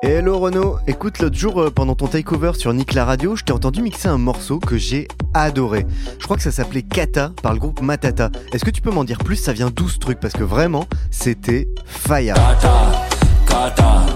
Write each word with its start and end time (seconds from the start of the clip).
Hello 0.00 0.38
Renaud, 0.38 0.78
écoute 0.86 1.18
l'autre 1.18 1.36
jour 1.36 1.60
euh, 1.60 1.70
pendant 1.70 1.96
ton 1.96 2.06
takeover 2.06 2.52
sur 2.54 2.72
Nick 2.72 2.92
la 2.94 3.04
radio, 3.04 3.34
je 3.34 3.42
t'ai 3.42 3.52
entendu 3.52 3.82
mixer 3.82 4.06
un 4.06 4.16
morceau 4.16 4.60
que 4.60 4.76
j'ai 4.76 5.08
adoré. 5.34 5.86
Je 6.20 6.24
crois 6.24 6.36
que 6.36 6.42
ça 6.44 6.52
s'appelait 6.52 6.82
Kata 6.82 7.32
par 7.42 7.52
le 7.52 7.58
groupe 7.58 7.82
Matata. 7.82 8.30
Est-ce 8.52 8.64
que 8.64 8.70
tu 8.70 8.80
peux 8.80 8.92
m'en 8.92 9.02
dire 9.02 9.18
plus? 9.18 9.34
Ça 9.34 9.52
vient 9.52 9.70
d'où 9.74 9.88
ce 9.88 9.98
truc? 9.98 10.20
Parce 10.20 10.34
que 10.34 10.44
vraiment, 10.44 10.86
c'était 11.10 11.66
fire. 11.84 12.34
kata 12.34 14.06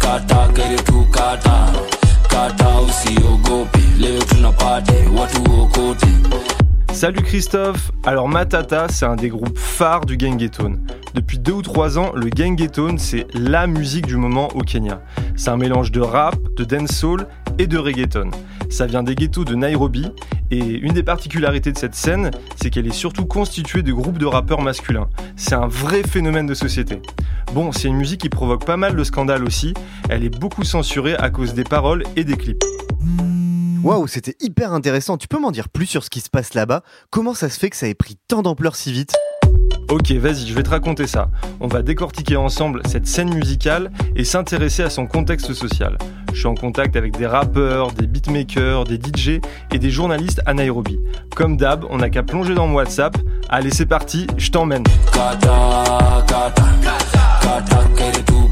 kata 0.00 0.48
tu 0.86 1.04
kata 1.12 1.66
kata 2.30 2.76
Salut 6.96 7.20
Christophe 7.20 7.92
Alors 8.06 8.26
Matata, 8.26 8.86
c'est 8.88 9.04
un 9.04 9.16
des 9.16 9.28
groupes 9.28 9.58
phares 9.58 10.06
du 10.06 10.16
Gengetone. 10.18 10.80
Depuis 11.12 11.38
deux 11.38 11.52
ou 11.52 11.60
trois 11.60 11.98
ans, 11.98 12.10
le 12.14 12.30
Gengetone, 12.34 12.96
c'est 12.96 13.26
la 13.34 13.66
musique 13.66 14.06
du 14.06 14.16
moment 14.16 14.48
au 14.54 14.60
Kenya. 14.60 15.02
C'est 15.36 15.50
un 15.50 15.58
mélange 15.58 15.92
de 15.92 16.00
rap, 16.00 16.36
de 16.56 16.64
dancehall 16.64 17.28
et 17.58 17.66
de 17.66 17.76
reggaeton. 17.76 18.30
Ça 18.70 18.86
vient 18.86 19.02
des 19.02 19.14
ghettos 19.14 19.44
de 19.44 19.54
Nairobi, 19.54 20.10
et 20.50 20.58
une 20.58 20.94
des 20.94 21.02
particularités 21.02 21.70
de 21.70 21.76
cette 21.76 21.94
scène, 21.94 22.30
c'est 22.54 22.70
qu'elle 22.70 22.86
est 22.86 22.92
surtout 22.92 23.26
constituée 23.26 23.82
de 23.82 23.92
groupes 23.92 24.16
de 24.16 24.24
rappeurs 24.24 24.62
masculins. 24.62 25.10
C'est 25.36 25.54
un 25.54 25.68
vrai 25.68 26.02
phénomène 26.02 26.46
de 26.46 26.54
société. 26.54 27.02
Bon, 27.52 27.72
c'est 27.72 27.88
une 27.88 27.96
musique 27.98 28.22
qui 28.22 28.30
provoque 28.30 28.64
pas 28.64 28.78
mal 28.78 28.96
de 28.96 29.04
scandales 29.04 29.44
aussi, 29.44 29.74
elle 30.08 30.24
est 30.24 30.34
beaucoup 30.34 30.64
censurée 30.64 31.14
à 31.14 31.28
cause 31.28 31.52
des 31.52 31.64
paroles 31.64 32.04
et 32.16 32.24
des 32.24 32.38
clips. 32.38 32.64
Waouh, 33.82 34.06
c'était 34.06 34.36
hyper 34.40 34.72
intéressant. 34.72 35.16
Tu 35.16 35.28
peux 35.28 35.38
m'en 35.38 35.50
dire 35.50 35.68
plus 35.68 35.86
sur 35.86 36.04
ce 36.04 36.10
qui 36.10 36.20
se 36.20 36.30
passe 36.30 36.54
là-bas? 36.54 36.82
Comment 37.10 37.34
ça 37.34 37.48
se 37.48 37.58
fait 37.58 37.70
que 37.70 37.76
ça 37.76 37.88
ait 37.88 37.94
pris 37.94 38.16
tant 38.28 38.42
d'ampleur 38.42 38.76
si 38.76 38.92
vite? 38.92 39.14
Ok, 39.88 40.10
vas-y, 40.12 40.46
je 40.46 40.54
vais 40.54 40.62
te 40.62 40.70
raconter 40.70 41.06
ça. 41.06 41.30
On 41.60 41.68
va 41.68 41.82
décortiquer 41.82 42.36
ensemble 42.36 42.82
cette 42.86 43.06
scène 43.06 43.32
musicale 43.32 43.92
et 44.16 44.24
s'intéresser 44.24 44.82
à 44.82 44.90
son 44.90 45.06
contexte 45.06 45.52
social. 45.52 45.96
Je 46.32 46.38
suis 46.40 46.48
en 46.48 46.54
contact 46.54 46.96
avec 46.96 47.16
des 47.16 47.26
rappeurs, 47.26 47.92
des 47.92 48.06
beatmakers, 48.06 48.84
des 48.84 48.96
DJ 48.96 49.40
et 49.72 49.78
des 49.78 49.90
journalistes 49.90 50.42
à 50.44 50.54
Nairobi. 50.54 50.98
Comme 51.34 51.56
d'hab, 51.56 51.84
on 51.88 51.98
n'a 51.98 52.10
qu'à 52.10 52.22
plonger 52.22 52.54
dans 52.54 52.66
mon 52.66 52.74
WhatsApp. 52.74 53.16
Allez, 53.48 53.70
c'est 53.70 53.86
parti, 53.86 54.26
je 54.36 54.50
t'emmène. 54.50 54.82
kata 55.12 56.24
kata 56.26 56.50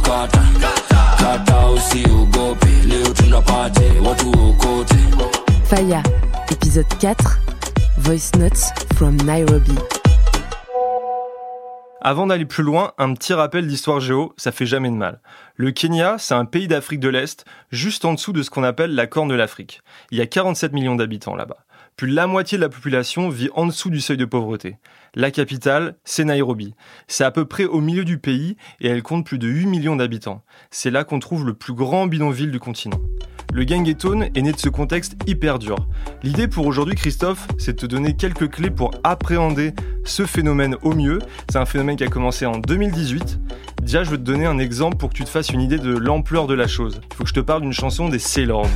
kata 0.09 0.84
kere 1.25 1.39
tu 1.39 1.45
kata 1.45 1.45
kata 1.45 1.69
usiogope 1.69 2.67
leo 2.87 3.13
tunapate 3.15 4.09
watu 4.09 4.31
wokote 4.31 4.95
Faya, 5.65 6.03
épisode 6.51 6.87
4, 7.01 7.39
Voice 7.99 8.33
Notes 8.39 8.71
from 8.95 9.17
Nairobi. 9.17 9.75
Avant 12.03 12.27
d'aller 12.27 12.45
plus 12.45 12.63
loin, 12.63 12.93
un 12.99 13.15
petit 13.15 13.33
rappel 13.33 13.67
d'histoire 13.67 13.99
géo, 13.99 14.35
ça 14.37 14.53
fait 14.53 14.67
jamais 14.67 14.91
de 14.91 14.95
mal. 14.95 15.21
Le 15.57 15.71
Kenya, 15.71 16.17
c'est 16.19 16.35
un 16.35 16.45
pays 16.45 16.69
d'Afrique 16.69 17.01
de 17.01 17.09
l'Est, 17.09 17.47
juste 17.71 18.05
en 18.05 18.13
dessous 18.13 18.35
de 18.35 18.43
ce 18.43 18.51
qu'on 18.51 18.63
appelle 18.63 18.95
la 18.95 19.07
Corne 19.07 19.29
de 19.29 19.35
l'Afrique. 19.35 19.81
Il 20.11 20.19
y 20.19 20.21
a 20.21 20.27
47 20.27 20.75
millions 20.75 20.97
d'habitants 20.97 21.35
là-bas. 21.35 21.65
Plus 21.97 22.11
de 22.11 22.15
la 22.15 22.27
moitié 22.27 22.59
de 22.59 22.63
la 22.63 22.69
population 22.69 23.31
vit 23.31 23.49
en 23.55 23.67
dessous 23.67 23.89
du 23.89 24.03
seuil 24.03 24.19
de 24.19 24.27
pauvreté. 24.27 24.77
La 25.17 25.31
capitale, 25.31 25.97
c'est 26.05 26.25
Nairobi. 26.25 26.75
C'est 27.07 27.23
à 27.23 27.31
peu 27.31 27.45
près 27.45 27.65
au 27.65 27.81
milieu 27.81 28.05
du 28.05 28.19
pays 28.19 28.57
et 28.81 28.89
elle 28.89 29.03
compte 29.03 29.25
plus 29.25 29.39
de 29.39 29.47
8 29.47 29.67
millions 29.67 29.95
d'habitants. 29.95 30.43
C'est 30.73 30.91
là 30.91 31.05
qu'on 31.05 31.21
trouve 31.21 31.47
le 31.47 31.55
plus 31.55 31.73
grand 31.73 32.09
bidonville 32.09 32.51
du 32.51 32.59
continent. 32.59 33.01
Le 33.53 33.65
Gangetone 33.65 34.25
est 34.35 34.43
né 34.43 34.51
de 34.51 34.59
ce 34.59 34.69
contexte 34.69 35.15
hyper 35.29 35.61
dur. 35.61 35.77
L'idée 36.25 36.49
pour 36.49 36.67
aujourd'hui, 36.67 36.97
Christophe, 36.97 37.47
c'est 37.59 37.75
de 37.75 37.77
te 37.77 37.87
donner 37.87 38.17
quelques 38.17 38.51
clés 38.51 38.71
pour 38.71 38.91
appréhender 39.05 39.73
ce 40.05 40.27
phénomène 40.27 40.75
au 40.83 40.93
mieux. 40.93 41.21
C'est 41.49 41.59
un 41.59 41.65
phénomène 41.65 41.95
qui 41.95 42.03
a 42.03 42.09
commencé 42.09 42.47
en 42.47 42.59
2018. 42.59 43.39
Déjà, 43.83 44.03
je 44.03 44.11
veux 44.11 44.19
te 44.19 44.23
donner 44.23 44.47
un 44.47 44.59
exemple 44.59 44.97
pour 44.97 45.11
que 45.11 45.15
tu 45.15 45.23
te 45.23 45.29
fasses 45.29 45.51
une 45.51 45.61
idée 45.61 45.79
de 45.79 45.97
l'ampleur 45.97 46.49
de 46.49 46.55
la 46.55 46.67
chose. 46.67 47.01
Il 47.13 47.17
faut 47.17 47.23
que 47.23 47.29
je 47.29 47.35
te 47.35 47.41
parle 47.41 47.63
d'une 47.63 47.73
chanson 47.73 48.09
des 48.09 48.19
Sailors. 48.19 48.67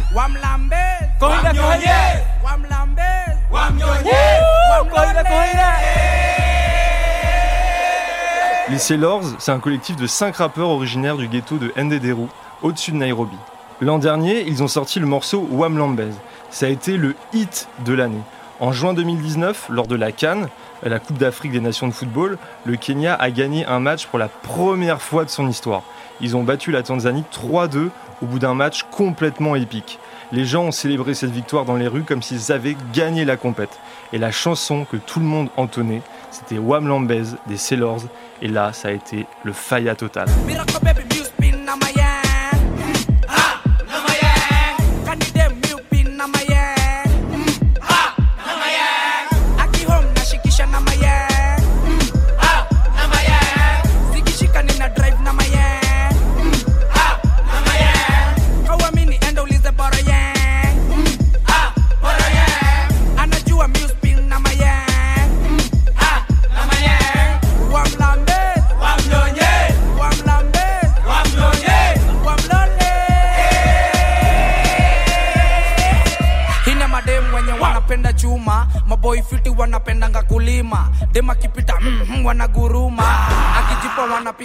Les 8.70 8.76
Sailors, 8.76 9.22
c'est 9.38 9.50
un 9.50 9.60
collectif 9.60 9.96
de 9.96 10.06
5 10.06 10.36
rappeurs 10.36 10.68
originaires 10.68 11.16
du 11.16 11.26
ghetto 11.26 11.56
de 11.56 11.72
Ndederu, 11.74 12.26
au-dessus 12.60 12.92
de 12.92 12.98
Nairobi. 12.98 13.36
L'an 13.80 13.98
dernier, 13.98 14.46
ils 14.46 14.62
ont 14.62 14.68
sorti 14.68 15.00
le 15.00 15.06
morceau 15.06 15.48
Wam 15.50 15.78
Lambez. 15.78 16.10
Ça 16.50 16.66
a 16.66 16.68
été 16.68 16.98
le 16.98 17.14
hit 17.32 17.66
de 17.86 17.94
l'année. 17.94 18.20
En 18.60 18.72
juin 18.72 18.92
2019, 18.92 19.68
lors 19.70 19.86
de 19.86 19.96
la 19.96 20.12
Cannes, 20.12 20.48
la 20.82 20.98
Coupe 20.98 21.16
d'Afrique 21.16 21.52
des 21.52 21.60
Nations 21.60 21.88
de 21.88 21.94
football, 21.94 22.36
le 22.66 22.76
Kenya 22.76 23.14
a 23.14 23.30
gagné 23.30 23.64
un 23.64 23.80
match 23.80 24.06
pour 24.06 24.18
la 24.18 24.28
première 24.28 25.00
fois 25.00 25.24
de 25.24 25.30
son 25.30 25.48
histoire. 25.48 25.82
Ils 26.20 26.36
ont 26.36 26.42
battu 26.42 26.70
la 26.70 26.82
Tanzanie 26.82 27.24
3-2 27.32 27.88
au 28.20 28.26
bout 28.26 28.38
d'un 28.38 28.54
match 28.54 28.82
complètement 28.90 29.54
épique. 29.54 29.98
Les 30.30 30.44
gens 30.44 30.64
ont 30.64 30.72
célébré 30.72 31.14
cette 31.14 31.30
victoire 31.30 31.64
dans 31.64 31.76
les 31.76 31.88
rues 31.88 32.02
comme 32.02 32.20
s'ils 32.20 32.52
avaient 32.52 32.76
gagné 32.92 33.24
la 33.24 33.38
compète. 33.38 33.78
Et 34.12 34.18
la 34.18 34.30
chanson 34.30 34.84
que 34.84 34.98
tout 34.98 35.20
le 35.20 35.26
monde 35.26 35.48
entonnait, 35.56 36.02
c'était 36.31 36.59
Wam 36.59 36.87
Lambez 36.87 37.25
des 37.47 37.56
Sailors. 37.56 38.03
Et 38.43 38.49
là, 38.49 38.72
ça 38.72 38.89
a 38.89 38.91
été 38.93 39.27
le 39.44 39.53
faya 39.53 39.94
total. 39.94 40.28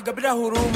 القبله 0.07 0.31
هروب 0.31 0.72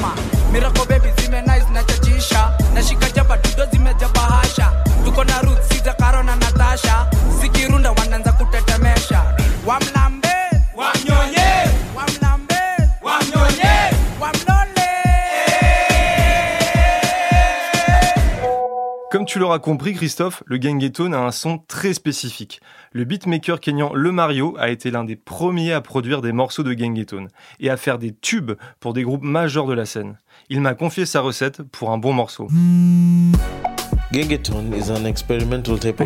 compris, 19.68 19.94
Christophe, 19.94 20.44
le 20.46 20.58
Gangetone 20.58 21.14
a 21.14 21.20
un 21.20 21.32
son 21.32 21.58
très 21.58 21.94
spécifique. 21.94 22.62
Le 22.94 23.04
beatmaker 23.04 23.60
kenyan 23.60 23.92
Le 23.94 24.14
Mario 24.14 24.56
a 24.58 24.70
été 24.70 24.92
l'un 24.92 25.04
des 25.04 25.18
premiers 25.18 25.74
à 25.74 25.82
produire 25.82 26.22
des 26.22 26.32
morceaux 26.32 26.64
de 26.64 26.74
Gangetone 26.74 27.28
et 27.60 27.70
à 27.70 27.76
faire 27.76 28.00
des 28.00 28.14
tubes 28.14 28.54
pour 28.80 28.94
des 28.94 29.04
groupes 29.04 29.26
majeurs 29.26 29.68
de 29.68 29.74
la 29.74 29.86
scène. 29.86 30.16
Il 30.50 30.62
m'a 30.62 30.74
confié 30.74 31.06
sa 31.06 31.20
recette 31.20 31.64
pour 31.64 31.92
un 31.92 31.98
bon 31.98 32.14
morceau. 32.14 32.48
Le 34.14 34.24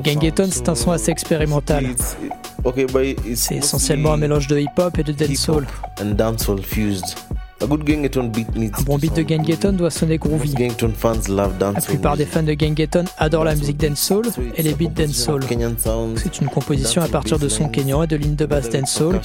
Gangeton, 0.01 0.49
c'est 0.49 0.67
un 0.67 0.73
son 0.73 0.89
assez 0.89 1.11
expérimental. 1.11 1.85
C'est 3.35 3.57
essentiellement 3.57 4.13
un 4.13 4.17
mélange 4.17 4.47
de 4.47 4.57
hip-hop 4.57 4.97
et 4.97 5.03
de 5.03 5.11
dancehall. 5.11 5.67
A 7.61 7.67
good 7.67 7.83
beat 7.85 8.55
needs 8.55 8.71
Un 8.79 8.83
bon 8.83 8.97
beat 8.97 9.15
de 9.15 9.21
Gengeton 9.27 9.73
doit 9.73 9.91
sonner 9.91 10.17
groovy. 10.17 10.53
La 11.29 11.81
plupart 11.81 12.17
des 12.17 12.25
fans 12.25 12.41
de 12.41 12.55
Gengeton 12.59 13.05
adorent 13.19 13.43
la 13.43 13.55
musique 13.55 13.77
dancehall 13.77 14.23
et 14.55 14.63
les 14.63 14.73
beats 14.73 14.89
dancehall. 14.89 15.41
C'est 16.15 16.41
une 16.41 16.47
composition 16.47 17.01
à 17.03 17.07
partir 17.07 17.37
de 17.37 17.47
sons 17.47 17.69
kényans 17.69 18.03
et 18.03 18.07
de 18.07 18.15
lignes 18.15 18.35
de 18.35 18.45
basse 18.45 18.69
dancehall, 18.69 19.21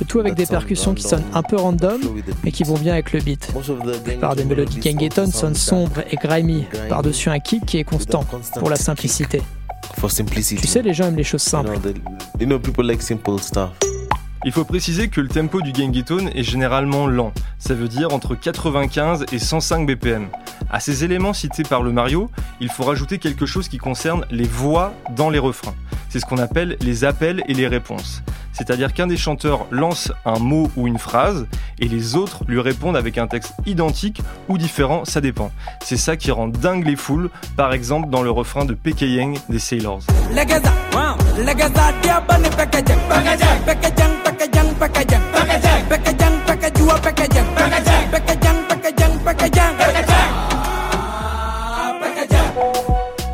le 0.00 0.04
tout 0.06 0.18
avec 0.18 0.34
des 0.34 0.46
percussions 0.46 0.94
qui 0.94 1.04
sonnent 1.04 1.22
un 1.32 1.42
peu 1.42 1.56
random, 1.56 2.00
mais 2.42 2.50
qui 2.50 2.64
vont 2.64 2.76
bien 2.78 2.94
avec 2.94 3.12
le 3.12 3.20
beat. 3.20 3.52
La 3.84 3.98
plupart 3.98 4.34
des 4.36 4.44
mélodies 4.44 4.80
Gengeton 4.82 5.30
sonnent 5.30 5.54
sombres 5.54 6.00
et 6.10 6.16
grimy, 6.16 6.64
par-dessus 6.88 7.30
un 7.30 7.38
kick 7.38 7.66
qui 7.66 7.78
est 7.78 7.84
constant, 7.84 8.24
pour 8.58 8.68
la 8.70 8.76
simplicité. 8.76 9.42
Tu 10.60 10.66
sais, 10.66 10.82
les 10.82 10.92
gens 10.92 11.06
aiment 11.06 11.16
les 11.16 11.24
choses 11.24 11.42
simples. 11.42 11.70
know, 11.78 11.92
the- 11.92 12.40
you 12.40 12.46
know, 12.46 12.58
people 12.58 12.84
like 12.84 13.00
simple 13.00 13.38
stuff. 13.40 13.70
Il 14.44 14.52
faut 14.52 14.64
préciser 14.64 15.08
que 15.08 15.20
le 15.20 15.28
tempo 15.28 15.60
du 15.60 15.72
Gengetone 15.74 16.30
est 16.34 16.42
généralement 16.42 17.06
lent, 17.06 17.32
ça 17.58 17.74
veut 17.74 17.88
dire 17.88 18.12
entre 18.12 18.34
95 18.34 19.26
et 19.32 19.38
105 19.38 19.86
BPM. 19.86 20.28
À 20.70 20.78
ces 20.78 21.04
éléments 21.04 21.32
cités 21.32 21.62
par 21.62 21.82
le 21.82 21.90
Mario, 21.90 22.30
il 22.60 22.68
faut 22.68 22.84
rajouter 22.84 23.18
quelque 23.18 23.46
chose 23.46 23.68
qui 23.68 23.78
concerne 23.78 24.24
les 24.30 24.46
voix 24.46 24.92
dans 25.16 25.30
les 25.30 25.38
refrains. 25.38 25.74
C'est 26.08 26.20
ce 26.20 26.26
qu'on 26.26 26.38
appelle 26.38 26.76
les 26.80 27.04
appels 27.04 27.42
et 27.48 27.54
les 27.54 27.66
réponses. 27.66 28.22
C'est-à-dire 28.56 28.94
qu'un 28.94 29.06
des 29.06 29.18
chanteurs 29.18 29.66
lance 29.70 30.10
un 30.24 30.38
mot 30.38 30.70
ou 30.76 30.86
une 30.86 30.98
phrase 30.98 31.46
et 31.78 31.88
les 31.88 32.16
autres 32.16 32.42
lui 32.48 32.60
répondent 32.60 32.96
avec 32.96 33.18
un 33.18 33.26
texte 33.26 33.52
identique 33.66 34.22
ou 34.48 34.56
différent, 34.56 35.04
ça 35.04 35.20
dépend. 35.20 35.50
C'est 35.84 35.98
ça 35.98 36.16
qui 36.16 36.30
rend 36.30 36.48
dingue 36.48 36.86
les 36.86 36.96
foules, 36.96 37.28
par 37.56 37.74
exemple 37.74 38.08
dans 38.08 38.22
le 38.22 38.30
refrain 38.30 38.64
de 38.64 38.72
Pekeyeng 38.72 39.34
des 39.50 39.58
Sailors. 39.58 40.00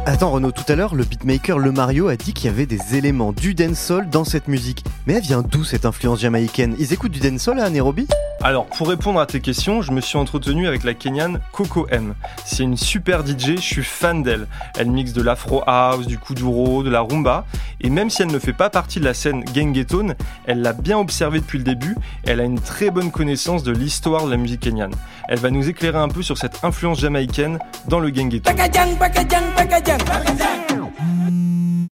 Attends 0.05 0.33
Renaud, 0.33 0.51
tout 0.51 0.65
à 0.67 0.75
l'heure, 0.75 0.97
le 0.97 1.05
beatmaker 1.05 1.61
Le 1.61 1.71
Mario 1.71 2.09
a 2.09 2.17
dit 2.17 2.33
qu'il 2.33 2.47
y 2.47 2.49
avait 2.49 2.67
des 2.67 2.97
éléments 2.97 3.33
du 3.33 3.55
dancehall 3.55 4.11
dans 4.11 4.25
cette 4.25 4.49
musique. 4.49 4.85
Mais 5.07 5.15
elle 5.15 5.23
vient 5.23 5.43
d'où 5.43 5.63
cette 5.63 5.87
influence 5.87 6.21
jamaïcaine? 6.21 6.75
Ils 6.81 6.93
écoutent 6.93 7.13
du 7.13 7.21
dancehall 7.21 7.61
à 7.61 7.71
Nairobi? 7.71 8.09
Alors, 8.45 8.67
pour 8.67 8.89
répondre 8.89 9.21
à 9.21 9.27
tes 9.27 9.41
questions, 9.41 9.83
je 9.83 9.93
me 9.93 10.01
suis 10.01 10.19
entretenu 10.19 10.67
avec 10.67 10.83
la 10.83 10.95
Kenyane 10.95 11.39
Coco 11.53 11.87
M. 11.91 12.15
C'est 12.45 12.65
une 12.65 12.77
super 12.77 13.25
DJ, 13.25 13.55
je 13.57 13.61
suis 13.61 13.85
fan 13.85 14.25
d'elle. 14.25 14.49
Elle 14.77 14.91
mixe 14.91 15.13
de 15.13 15.23
l'afro 15.23 15.63
house, 15.65 16.09
du 16.09 16.19
kuduro, 16.19 16.83
de 16.83 16.91
la 16.91 17.03
rumba, 17.03 17.47
et 17.81 17.89
même 17.89 18.11
si 18.11 18.23
elle 18.23 18.33
ne 18.33 18.41
fait 18.41 18.53
pas 18.53 18.69
partie 18.69 18.99
de 18.99 19.05
la 19.05 19.15
scène 19.15 19.45
Gengetone, 19.55 20.17
elle 20.45 20.61
l'a 20.61 20.73
bien 20.73 20.99
observée 20.99 21.39
depuis 21.39 21.59
le 21.59 21.65
début, 21.65 21.95
et 22.25 22.31
elle 22.31 22.41
a 22.41 22.45
une 22.45 22.59
très 22.59 22.91
bonne 22.91 23.13
connaissance 23.13 23.63
de 23.63 23.71
l'histoire 23.71 24.27
de 24.27 24.31
la 24.33 24.37
musique 24.37 24.61
kenyane. 24.61 24.95
Elle 25.29 25.39
va 25.39 25.51
nous 25.51 25.69
éclairer 25.69 25.99
un 25.99 26.09
peu 26.09 26.23
sur 26.23 26.37
cette 26.37 26.65
influence 26.65 26.99
jamaïcaine 26.99 27.61
dans 27.87 28.01
le 28.01 28.13
Gengetone. 28.13 28.57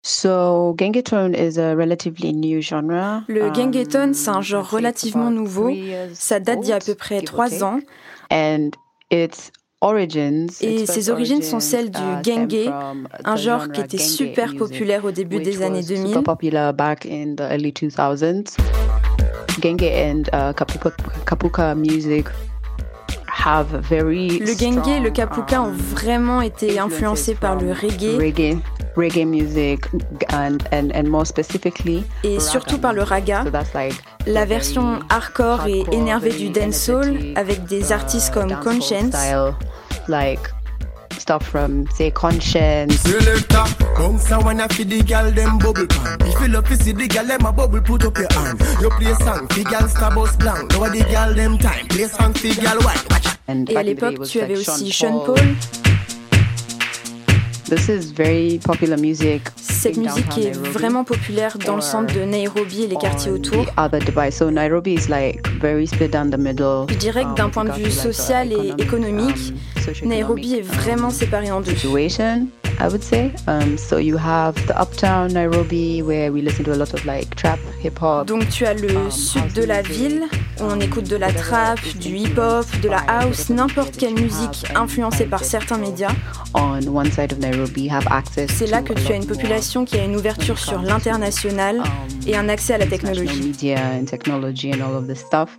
So, 0.03 0.75
is 1.35 1.59
a 1.59 1.75
relatively 1.77 2.33
new 2.33 2.61
genre. 2.61 3.23
Le 3.29 3.45
Um, 3.45 3.55
Gengeton, 3.55 4.13
c'est 4.15 4.31
un 4.31 4.41
genre 4.41 4.69
relativement 4.69 5.31
nouveau. 5.31 5.71
Ça 6.15 6.41
date 6.41 6.61
d'il 6.61 6.71
y 6.71 6.73
a 6.73 6.77
à 6.77 6.81
peu 6.81 6.95
près 6.95 7.21
trois 7.23 7.63
ans. 7.63 7.81
And 8.31 8.71
its 9.11 9.53
origins, 9.81 10.49
Et 10.61 10.83
its 10.83 10.87
ses 10.87 11.11
origines 11.11 11.43
sont 11.43 11.61
celles 11.61 11.91
du 11.91 12.01
uh, 12.01 12.23
genge, 12.25 12.71
un 13.25 13.37
genre 13.37 13.71
qui 13.71 13.81
était 13.81 13.99
super 13.99 14.55
populaire 14.57 15.05
au 15.05 15.11
début 15.11 15.41
des 15.41 15.63
années 15.63 15.81
was 15.81 15.87
2000. 15.87 16.07
Super 16.09 16.23
popular 16.23 16.73
back 16.73 17.07
in 17.07 17.35
the 17.37 17.43
early 17.43 17.73
2000s. 17.73 18.57
Genge 19.61 19.83
and 19.83 20.23
uh, 20.33 20.53
kapuka, 20.55 20.93
kapuka 21.27 21.75
music 21.75 22.27
have 23.27 23.69
very 23.89 24.39
Le 24.39 24.55
genge 24.55 24.87
et 24.89 25.01
le 25.01 25.11
kapuka 25.11 25.63
ont 25.63 25.67
um, 25.67 25.73
vraiment 25.73 26.41
été 26.43 26.79
influencés 26.79 27.35
par 27.35 27.57
le 27.57 27.73
reggae 27.73 28.59
reggae, 29.01 29.25
music, 29.25 29.87
and, 30.29 30.63
and, 30.73 30.93
and 30.95 31.09
more 31.09 31.25
specifically, 31.25 32.05
et 32.23 32.39
surtout 32.41 32.79
par 32.79 32.93
le 32.93 33.03
raga, 33.03 33.43
so 33.45 33.51
that's 33.51 33.75
like 33.75 33.95
la 34.27 34.45
the 34.45 34.49
version 34.49 35.01
hardcore 35.11 35.67
et 35.67 35.85
énervée 35.93 36.31
du 36.33 36.51
dancehall 36.51 37.09
energetic, 37.09 37.39
avec 37.39 37.65
des 37.67 37.91
uh, 37.91 37.93
artistes 37.93 38.33
comme 38.33 38.49
dancehall 38.51 38.63
Conscience. 38.75 39.15
style, 39.15 39.55
like 40.09 40.41
stuff 41.19 41.43
from 41.45 41.87
say 41.95 42.11
Conscience. 42.11 42.95
Selector, 43.03 43.65
bounce 43.97 44.31
and 44.33 44.45
wanna 44.45 44.69
feed 44.69 44.89
the 44.91 45.03
gal 45.03 45.31
them 45.31 45.59
bubble 45.59 45.87
pan. 45.87 46.19
If 46.27 46.41
you 46.41 46.49
love 46.49 46.67
to 46.69 46.77
see 46.77 46.93
the 46.93 47.07
gal 47.09 47.27
them 47.27 47.45
a 47.45 47.53
bubble, 47.53 47.81
put 47.81 48.05
up 48.05 48.17
your 48.17 48.29
hand. 48.33 48.61
You 48.81 48.91
play 48.91 49.15
song, 49.15 49.47
fi 49.49 49.65
gal 49.65 49.89
star 49.89 50.15
bus 50.15 50.37
blank. 50.37 50.73
Now 50.73 50.89
the 50.89 51.05
gal 51.11 51.35
them 51.35 51.59
time, 51.59 51.87
play 51.89 52.07
song 52.07 52.33
fi 52.35 52.55
gal 52.55 52.79
white. 52.79 53.05
Watch 53.11 53.27
it. 53.27 53.39
And 53.49 53.69
Et 53.69 53.77
à 53.77 53.83
back 53.83 53.87
in 53.87 53.95
the 53.95 54.01
day, 54.01 54.07
it 54.07 54.11
l'époque, 54.11 54.19
was 54.21 54.29
tu 54.31 54.41
avais 54.41 54.55
like 54.55 54.69
aussi 54.69 54.91
Sean 54.93 55.09
Sean 55.11 55.25
Paul. 55.27 55.80
Cette 59.57 59.97
musique 59.97 60.39
est 60.39 60.57
vraiment 60.57 61.05
populaire 61.05 61.57
dans 61.59 61.77
le 61.77 61.81
centre 61.81 62.13
de 62.15 62.23
Nairobi 62.23 62.83
et 62.83 62.87
les 62.89 62.97
quartiers 62.97 63.31
autour. 63.31 63.67
The 63.67 63.79
other 63.79 64.01
Dubai. 64.01 64.33
So 64.33 64.51
Nairobi 64.51 64.95
is 64.95 65.09
like 65.09 65.47
very 65.61 65.87
split 65.87 66.09
down 66.09 66.31
the 66.31 66.39
middle. 66.39 66.87
Je 66.89 66.97
dirais 66.97 67.23
que 67.23 67.29
um, 67.29 67.35
d'un 67.35 67.49
point 67.49 67.65
de 67.65 67.73
vue 67.73 67.91
social 67.91 68.53
et 68.53 68.73
économique, 68.79 69.55
um, 70.03 70.09
Nairobi 70.09 70.55
est 70.55 70.63
vraiment 70.63 71.09
um, 71.09 71.13
séparé 71.13 71.51
en 71.53 71.61
deux. 71.61 71.73
I 72.81 72.89
would 72.89 73.03
say. 73.03 73.33
Um, 73.47 73.77
so 73.77 73.99
you 73.99 74.17
have 74.17 74.55
the 74.67 74.75
uptown 74.81 75.33
Nairobi 75.35 76.01
where 76.03 76.33
we 76.33 76.41
listen 76.41 76.65
to 76.65 76.73
a 76.73 76.77
lot 76.79 76.95
of 76.95 77.05
like 77.05 77.35
trap, 77.37 77.59
hip 77.83 77.99
hop. 77.99 78.27
Donc 78.27 78.49
tu 78.49 78.65
as 78.67 78.75
le 78.75 78.91
Um, 78.97 79.11
sud 79.11 79.53
de 79.55 79.63
la 79.65 79.83
ville, 79.83 80.25
où 80.61 80.65
on 80.65 80.81
écoute 80.81 81.09
de 81.09 81.17
la 81.17 81.33
trap, 81.33 81.79
du 82.01 82.17
hip-hop, 82.17 82.67
de 82.83 82.89
la 82.89 83.01
house, 83.07 83.51
n'importe 83.51 83.97
quelle 83.97 84.15
musique 84.15 84.67
influencée 84.75 85.27
par 85.27 85.45
certains 85.45 85.79
médias. 85.79 86.13
On 86.55 86.81
one 86.89 87.11
side 87.13 87.33
of 87.33 87.39
Nairobi 87.39 87.89
have 87.89 88.07
access. 88.11 88.51
C'est 88.51 88.67
là 88.67 88.83
que 88.83 88.93
tu 88.95 89.13
as 89.13 89.17
une 89.17 89.27
population 89.27 89.85
qui 89.85 89.99
a 89.99 90.05
une 90.05 90.17
ouverture 90.17 90.59
sur 90.59 90.83
l'international 90.83 91.79
um, 91.79 91.85
et 92.27 92.37
un 92.37 92.49
accès 92.49 92.75
à 92.75 92.79
la 92.79 92.87
technologie. 92.87 93.41
media 93.41 93.79
and 94.01 94.07
technology 94.07 94.73
and 94.73 94.81
all 94.81 94.95
of 94.97 95.07
this 95.07 95.21
stuff. 95.21 95.59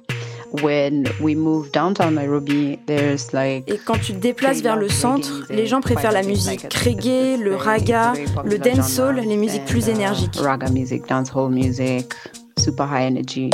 When 0.52 1.08
we 1.22 1.34
move 1.34 1.72
downtown 1.72 2.16
Nairobi, 2.16 2.78
there's 2.86 3.32
like 3.32 3.64
Et 3.70 3.80
quand 3.86 3.98
tu 3.98 4.12
te 4.12 4.18
déplaces 4.18 4.62
vers 4.62 4.76
le 4.76 4.90
centre, 4.90 5.46
les 5.50 5.66
gens 5.66 5.80
préfèrent 5.80 6.12
la 6.12 6.24
musique 6.24 6.74
reggae, 6.74 7.38
le 7.42 7.56
raga, 7.56 8.12
le 8.44 8.58
dancehall, 8.58 9.22
les 9.22 9.38
musiques 9.38 9.64
plus 9.64 9.88
énergiques. 9.88 10.36
raga 10.36 10.70
music, 10.70 11.08
dancehall 11.08 11.52
music, 11.52 12.14
super 12.60 12.86
high 12.88 13.08
energy. 13.08 13.50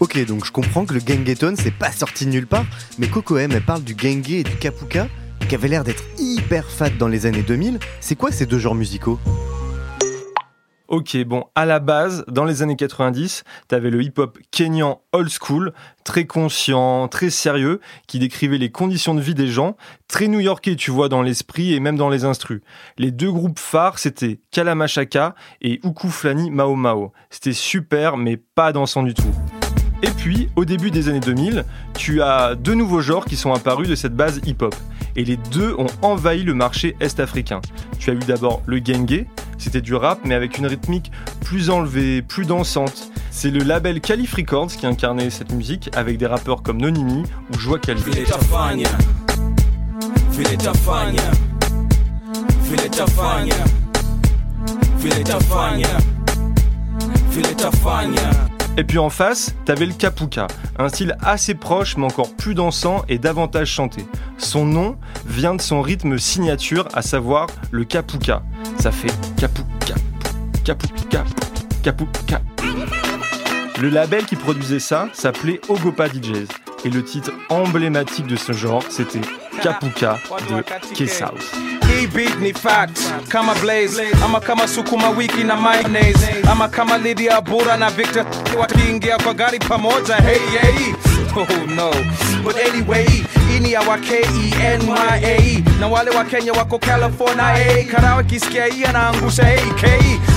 Ok, 0.00 0.24
donc 0.24 0.46
je 0.46 0.52
comprends 0.52 0.86
que 0.86 0.94
le 0.94 1.00
Gengeton 1.00 1.54
c'est 1.58 1.74
pas 1.74 1.92
sorti 1.92 2.24
de 2.24 2.30
nulle 2.30 2.46
part, 2.46 2.64
mais 2.98 3.08
Coco 3.08 3.36
M 3.36 3.50
elle 3.52 3.60
parle 3.62 3.82
du 3.82 3.94
Genge 3.94 4.30
et 4.30 4.44
du 4.44 4.56
Kapuka, 4.56 5.06
qui 5.50 5.54
avaient 5.54 5.68
l'air 5.68 5.84
d'être 5.84 6.04
hyper 6.18 6.64
fat 6.70 6.90
dans 6.98 7.08
les 7.08 7.26
années 7.26 7.42
2000. 7.42 7.78
C'est 8.00 8.16
quoi 8.16 8.32
ces 8.32 8.46
deux 8.46 8.58
genres 8.58 8.74
musicaux? 8.74 9.18
Ok, 10.88 11.18
bon, 11.26 11.44
à 11.54 11.66
la 11.66 11.80
base, 11.80 12.24
dans 12.28 12.44
les 12.44 12.62
années 12.62 12.74
90, 12.74 13.44
t'avais 13.68 13.90
le 13.90 14.02
hip-hop 14.02 14.38
kenyan 14.50 15.02
old 15.12 15.28
school, 15.28 15.74
très 16.02 16.24
conscient, 16.24 17.08
très 17.08 17.28
sérieux, 17.28 17.80
qui 18.06 18.18
décrivait 18.18 18.56
les 18.56 18.70
conditions 18.70 19.14
de 19.14 19.20
vie 19.20 19.34
des 19.34 19.48
gens, 19.48 19.76
très 20.08 20.28
new-yorkais, 20.28 20.76
tu 20.76 20.90
vois, 20.90 21.10
dans 21.10 21.20
l'esprit 21.20 21.74
et 21.74 21.80
même 21.80 21.98
dans 21.98 22.08
les 22.08 22.24
instrus. 22.24 22.62
Les 22.96 23.10
deux 23.10 23.30
groupes 23.30 23.58
phares, 23.58 23.98
c'était 23.98 24.40
Kalamashaka 24.50 25.34
et 25.60 25.78
Ukuflani 25.84 26.50
Mao 26.50 26.74
Mao. 26.74 27.12
C'était 27.28 27.52
super, 27.52 28.16
mais 28.16 28.38
pas 28.38 28.72
dansant 28.72 29.02
du 29.02 29.12
tout. 29.12 29.34
Et 30.02 30.10
puis, 30.10 30.48
au 30.56 30.64
début 30.64 30.90
des 30.90 31.10
années 31.10 31.20
2000, 31.20 31.66
tu 31.98 32.22
as 32.22 32.54
deux 32.54 32.74
nouveaux 32.74 33.02
genres 33.02 33.26
qui 33.26 33.36
sont 33.36 33.52
apparus 33.52 33.90
de 33.90 33.94
cette 33.94 34.16
base 34.16 34.40
hip-hop. 34.46 34.74
Et 35.18 35.24
les 35.24 35.36
deux 35.36 35.74
ont 35.78 35.88
envahi 36.00 36.44
le 36.44 36.54
marché 36.54 36.94
est-africain. 37.00 37.60
Tu 37.98 38.10
as 38.10 38.12
eu 38.12 38.20
d'abord 38.20 38.62
le 38.66 38.78
genge, 38.78 39.24
c'était 39.58 39.80
du 39.80 39.96
rap 39.96 40.20
mais 40.24 40.36
avec 40.36 40.58
une 40.58 40.66
rythmique 40.66 41.10
plus 41.44 41.70
enlevée, 41.70 42.22
plus 42.22 42.46
dansante. 42.46 43.10
C'est 43.32 43.50
le 43.50 43.64
label 43.64 44.00
Calif 44.00 44.34
Records 44.34 44.68
qui 44.68 44.86
incarnait 44.86 45.30
cette 45.30 45.52
musique 45.52 45.90
avec 45.96 46.18
des 46.18 46.26
rappeurs 46.26 46.62
comme 46.62 46.80
Nonimi 46.80 47.24
ou 47.52 47.58
Joie 47.58 47.80
Calvi. 47.80 48.12
Et 58.78 58.84
puis 58.84 58.98
en 58.98 59.10
face, 59.10 59.56
t'avais 59.64 59.86
le 59.86 59.92
Kapuka, 59.92 60.46
un 60.78 60.88
style 60.88 61.16
assez 61.20 61.56
proche 61.56 61.96
mais 61.96 62.04
encore 62.04 62.32
plus 62.36 62.54
dansant 62.54 63.04
et 63.08 63.18
davantage 63.18 63.66
chanté. 63.66 64.06
Son 64.38 64.64
nom 64.64 64.96
vient 65.26 65.56
de 65.56 65.60
son 65.60 65.82
rythme 65.82 66.16
signature, 66.16 66.86
à 66.94 67.02
savoir 67.02 67.48
le 67.72 67.82
Kapuka. 67.82 68.40
Ça 68.78 68.92
fait 68.92 69.12
Kapuka, 69.36 69.96
Kapuka, 70.64 71.24
Kapuka. 71.82 72.40
Le 73.80 73.88
label 73.88 74.24
qui 74.26 74.36
produisait 74.36 74.78
ça 74.78 75.08
s'appelait 75.12 75.60
Ogopa 75.68 76.06
DJs 76.06 76.46
et 76.84 76.90
le 76.90 77.02
titre 77.02 77.32
emblématique 77.48 78.28
de 78.28 78.36
ce 78.36 78.52
genre, 78.52 78.84
c'était 78.90 79.20
Kapuka 79.62 80.18
de 80.48 80.62
K-South. 80.94 81.44
Hii 81.88 82.06
beat 82.06 82.38
ni 82.40 82.52
fact 82.52 83.00
kama 83.28 83.54
blaze 83.54 84.08
ama 84.24 84.40
kama 84.40 84.68
sukuma 84.68 85.10
wiki 85.10 85.44
na 85.44 85.56
mayonnaise 85.56 86.28
ama 86.50 86.68
kama 86.68 86.98
Lydia 86.98 87.40
Bura 87.40 87.76
na 87.76 87.90
Victor 87.90 88.26
wakiingia 88.58 89.18
kwa 89.18 89.34
gari 89.34 89.58
pamoja 89.58 90.14
hey 90.16 90.38
hey. 90.60 90.92
Oh 91.36 91.66
no. 91.66 91.92
But 92.42 92.56
anyway 92.56 93.06
ya 93.66 93.80
wa 93.80 93.98
K-E-N-Y-A 93.98 95.62
na 95.80 95.86
wale 95.88 96.10
wa 96.10 96.24
Kenya 96.24 96.52
wako 96.52 96.78
California 96.78 97.44
hey. 97.54 97.84
Karawa 97.84 98.22
kisikia 98.22 98.64
hii 98.66 98.84
anaangusha 98.84 99.44
hey 99.44 99.70
K 99.80 99.86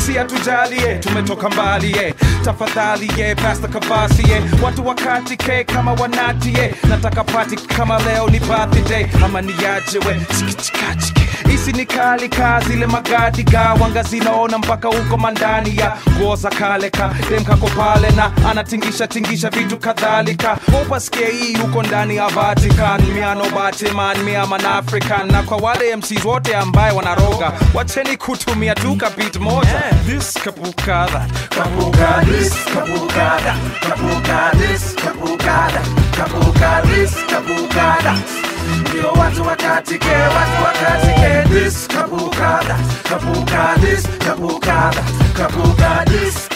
si 0.06 0.20
atujalie, 0.20 0.96
tumetoka 0.96 1.50
mbali 1.50 1.92
eh. 1.92 2.14
tafadhali 2.46 3.12
ye 3.18 3.36
pasta 3.36 3.68
kabasi 3.68 4.22
eh. 4.32 4.44
watu 4.64 4.88
wakati 4.88 5.38
ke 5.38 5.64
kama 5.64 5.94
wanati 5.94 6.50
eh. 6.60 6.74
nataka 6.90 7.24
party 7.24 7.56
kama 7.56 8.00
leo 8.00 8.30
ni 8.30 8.40
birthday 8.40 9.06
ama 9.26 9.42
niajewe 9.42 10.22
sikichikachike 10.38 11.21
isi 11.54 11.72
ni 11.72 11.86
kali 11.86 12.30
ka 12.30 12.60
zile 12.68 12.88
magadi 12.88 13.44
ga 13.44 13.74
wanga 13.82 14.04
zinaona 14.04 14.58
mpaka 14.58 14.88
huko 14.88 15.18
mandani 15.18 15.78
ya 15.78 15.98
nguo 16.18 16.36
za 16.36 16.50
kale 16.50 16.90
ka 16.90 17.14
demkako 17.30 17.68
pale 17.68 18.10
na 18.12 18.32
anatingisha 18.50 19.08
tingisha 19.08 19.50
vitu 19.50 19.78
kadhalika. 19.78 20.58
Upasikie 20.82 21.26
hii 21.28 21.56
huko 21.56 21.84
ndani 21.84 22.16
ya 22.16 22.28
Vatican. 22.28 23.02
Miano 23.14 23.44
Batman 23.56 24.18
mia 24.24 24.46
man 24.46 24.66
African. 24.66 25.32
Na 25.32 25.44
kwa 25.44 25.58
wale 25.58 25.96
MCs 25.96 26.26
wote 26.26 26.56
ambaye 26.56 26.92
wanaroga 26.96 27.52
wacheni 27.74 28.18
kutumia 28.18 28.76
duka 28.76 29.10
beat 29.10 29.36
moja. 29.36 29.82
This 30.06 30.34
kapuka 30.34 31.08
this 32.26 32.54
kapuka 32.74 33.42
this 34.58 34.96
kapuka 34.96 36.82
this 36.88 37.16
kapuka 37.30 37.98
that 38.04 38.51
ndio 38.82 39.12
watu 39.12 39.44
wakatike 39.48 40.10
watu 40.16 40.64
wakatike 40.66 41.50
this 41.60 41.88
kapuka 41.88 42.60
that 42.68 43.10
kapuka 43.10 43.76
this 43.82 44.08
kapuka 44.26 44.92
that 44.94 45.34
kapuka 45.38 46.06
this. 46.06 46.50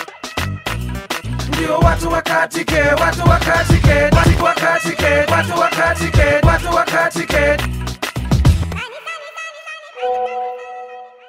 Ndio 1.47 1.77
watu 1.79 2.11
wakatike 2.11 2.81
watu 2.81 3.29
wakatike 3.29 3.93
watu 4.17 4.43
wakatike 4.43 5.31
watu 5.31 5.59
wakatike 5.59 6.47
watu 6.47 6.75
wakatike 6.75 7.57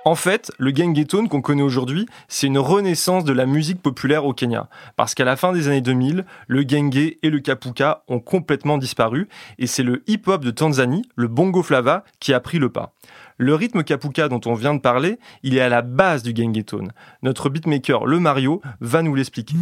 En 0.06 0.14
fait, 0.14 0.52
le 0.58 0.70
gangetone 0.70 1.28
qu'on 1.28 1.40
connaît 1.40 1.64
aujourd'hui, 1.64 2.06
c'est 2.28 2.46
une 2.46 2.58
renaissance 2.58 3.24
de 3.24 3.32
la 3.32 3.44
musique 3.44 3.82
populaire 3.82 4.24
au 4.24 4.32
Kenya. 4.32 4.68
Parce 4.94 5.16
qu'à 5.16 5.24
la 5.24 5.34
fin 5.34 5.52
des 5.52 5.66
années 5.66 5.80
2000, 5.80 6.24
le 6.46 6.62
genge 6.62 6.96
et 6.96 7.18
le 7.28 7.40
kapuka 7.40 8.04
ont 8.06 8.20
complètement 8.20 8.78
disparu, 8.78 9.28
et 9.58 9.66
c'est 9.66 9.82
le 9.82 10.04
hip-hop 10.06 10.44
de 10.44 10.52
Tanzanie, 10.52 11.02
le 11.16 11.26
bongo 11.26 11.60
flava, 11.64 12.04
qui 12.20 12.32
a 12.32 12.38
pris 12.38 12.60
le 12.60 12.70
pas. 12.70 12.94
Le 13.38 13.54
rythme 13.54 13.82
kapuka 13.82 14.28
dont 14.28 14.40
on 14.46 14.54
vient 14.54 14.74
de 14.74 14.80
parler, 14.80 15.18
il 15.42 15.56
est 15.56 15.60
à 15.60 15.68
la 15.68 15.82
base 15.82 16.22
du 16.22 16.32
gangetone. 16.32 16.92
Notre 17.22 17.50
beatmaker, 17.50 18.06
le 18.06 18.18
Mario, 18.18 18.62
va 18.80 19.02
nous 19.02 19.14
l'expliquer. 19.14 19.54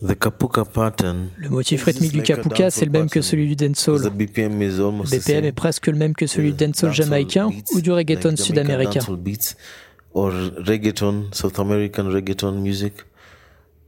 Le 0.00 1.48
motif 1.50 1.84
rythmique 1.84 2.12
du 2.12 2.22
kapuka, 2.22 2.70
c'est 2.70 2.86
le 2.86 2.90
même 2.90 3.10
que 3.10 3.20
celui 3.20 3.48
du 3.48 3.56
dancehall. 3.56 4.02
Le 4.02 4.10
BPM 4.10 4.62
est 5.44 5.52
presque 5.52 5.88
le 5.88 5.96
même 5.96 6.14
que 6.14 6.26
celui 6.26 6.52
du 6.52 6.64
dancehall 6.64 6.92
jamaïcain 6.92 7.50
ou 7.74 7.80
du 7.82 7.92
reggaeton 7.92 8.34
sud-américain. 8.36 9.00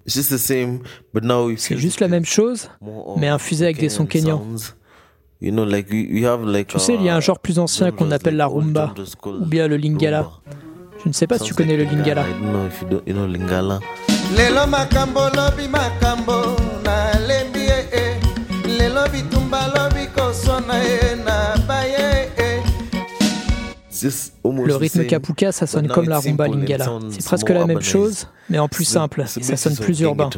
C'est 0.07 1.77
juste 1.77 2.01
la 2.01 2.09
même 2.09 2.25
chose, 2.25 2.71
mais 3.17 3.29
infusé 3.29 3.65
avec 3.65 3.79
des 3.79 3.89
sons 3.89 4.07
kenyans. 4.07 4.45
Tu 5.41 6.79
sais, 6.79 6.95
il 6.95 7.03
y 7.03 7.09
a 7.09 7.15
un 7.15 7.21
genre 7.21 7.39
plus 7.39 7.61
ancien 7.61 7.93
qu'on 7.93 8.11
appelle 8.11 8.37
la 8.37 8.47
rumba, 8.47 8.93
ou 9.27 9.47
bien 9.47 9.69
le 9.69 9.77
lingala. 9.77 10.31
Je 11.05 11.09
ne 11.09 11.13
sais 11.13 11.29
pas 11.29 11.39
si 11.39 11.45
tu 11.45 11.55
connais 11.55 11.77
le 11.77 11.85
lingala. 11.85 12.25
lelo 14.37 14.67
makambo 14.67 15.21
lobi 15.37 15.69
makambo 15.69 16.55
nalembi 16.85 17.61
ye 17.61 17.79
e 17.93 18.21
lelo 18.79 19.09
bitumba 19.11 19.61
lobi 19.75 20.07
kosona 20.15 20.77
ye 20.85 21.17
na 21.25 21.57
baye 21.67 22.29
e 22.37 22.61
Le 24.45 24.77
rythme 24.77 25.07
kapuka, 25.07 25.51
ça 25.51 25.67
sonne 25.67 25.89
comme 25.89 26.09
la 26.09 26.19
rumba 26.19 26.49
lingala. 26.49 26.89
C'est 27.11 27.25
presque 27.25 27.51
la 27.51 27.65
même 27.65 27.81
chose, 27.81 28.27
mais 28.51 28.59
en 28.59 28.69
plus 28.69 28.85
simple. 28.85 29.25
Ça 29.27 29.57
sonne 29.57 29.77
plus 29.77 30.01
urbain. 30.01 30.31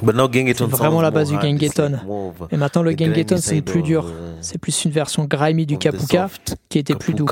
C'est 0.00 0.64
vraiment 0.64 1.00
la 1.00 1.10
base 1.10 1.30
du 1.30 1.38
gangeton. 1.38 1.98
Et 2.50 2.56
maintenant, 2.56 2.82
le 2.82 2.92
gangeton, 2.92 3.36
c'est 3.38 3.62
plus 3.62 3.82
dur. 3.82 4.06
C'est 4.40 4.58
plus 4.58 4.84
une 4.84 4.90
version 4.90 5.24
grimy 5.24 5.66
du 5.66 5.78
kapuka 5.78 6.28
qui 6.68 6.78
était 6.78 6.94
plus 6.94 7.14
doux. 7.14 7.26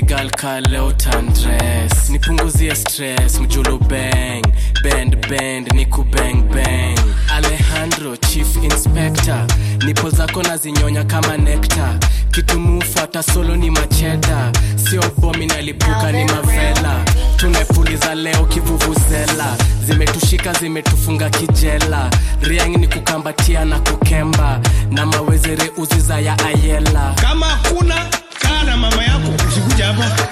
Kutest 0.00 0.06
kale 0.06 0.06
gal 0.06 0.30
ka 0.30 0.60
leo 0.70 0.92
tandres 0.92 2.10
nipunguzie 2.10 2.74
stress 2.74 3.38
mjulu 3.40 3.78
bang 3.78 4.42
bend 4.82 5.16
bend 5.28 5.72
niku 5.74 6.04
bang 6.04 6.42
bang. 6.54 6.98
Alejandro 7.32 8.16
chief 8.16 8.56
inspector. 8.62 9.46
Nipo 9.86 10.10
zako 10.10 10.42
na 10.42 10.56
zinyonya 10.56 11.04
kama 11.04 11.36
nekta 11.36 11.98
kitumufuata 12.32 13.22
solo 13.22 13.56
ni 13.56 13.70
macheda 13.70 14.52
sio 14.76 15.02
bomi 15.18 15.46
nalipuka 15.46 16.12
ni 16.12 16.24
mavela. 16.24 17.04
tumepuliza 17.36 18.14
leo 18.14 18.44
kivuvuzela. 18.46 19.56
Zimetushika 19.86 20.52
zimetufunga 20.52 21.30
kijela. 21.30 22.10
Riang 22.42 22.76
ni 22.76 22.88
kukambatia 22.88 23.64
na 23.64 23.78
kukemba. 23.80 24.60
Na 24.90 25.06
mawezere 25.06 25.70
uziza 25.76 26.20
ya 26.20 26.38
ayela. 26.38 27.14
Kama 27.20 27.46
kuna 27.68 28.06
kana 28.50 28.76
mama 28.76 29.02
yako 29.04 29.32
usikuja 29.48 29.86
hapa 29.86 30.28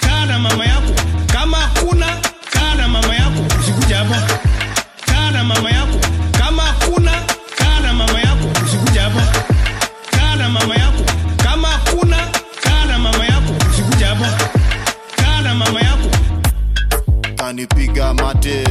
kana 0.00 0.38
mama 0.38 0.64
yako 0.64 0.92
kama 1.26 1.58
kuna 1.80 2.06
kana 2.52 2.88
mama 2.88 3.14
yako 3.14 3.42
usikuja 3.60 3.96
hapa 3.98 4.22
kana 5.06 5.44
mama 5.44 5.70
yako 5.70 5.98
kama 6.38 6.62
kuna 6.86 7.12
kana 7.56 7.92
mama 7.92 8.18
yako 8.20 8.48
usikuja 8.64 9.02
hapa 9.02 9.22
kana 10.10 10.48
mama 10.48 10.74
yako 10.74 11.02
kama 11.44 11.68
kuna 11.90 12.16
kana 12.62 12.98
mama 12.98 13.24
yako 13.24 13.52
usikuja 13.70 14.06
hapa 14.06 14.38
kana 15.16 15.54
mama 15.54 15.80
yako. 15.80 16.08
Kanipiga 17.36 18.14
mate 18.14 18.64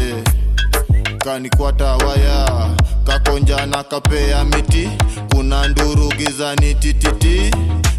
kanikwata 1.17 1.85
waya 1.85 2.69
kakonja 3.03 3.65
na 3.65 3.83
kapea 3.83 4.43
miti 4.43 4.89
kuna 5.35 5.67
nduru 5.67 6.09
gizani 6.17 6.75
tititi 6.75 7.51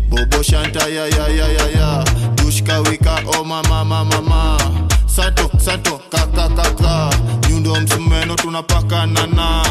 bobo 0.08 0.42
shanta 0.42 0.88
ya 0.88 1.06
ya 1.06 1.28
ya 1.28 1.46
ya 1.48 1.66
ya. 1.78 2.04
Dushka 2.36 2.80
wika 2.80 3.22
o 3.38 3.44
mama 3.44 3.84
mama 3.84 4.04
mama 4.04 4.58
santo 5.06 5.50
santo 5.58 6.00
kaka 6.10 6.48
kaka 6.48 7.10
nyundo 7.50 7.75
msumeno 7.80 8.34
tunapaka 8.36 9.06
nana 9.06 9.62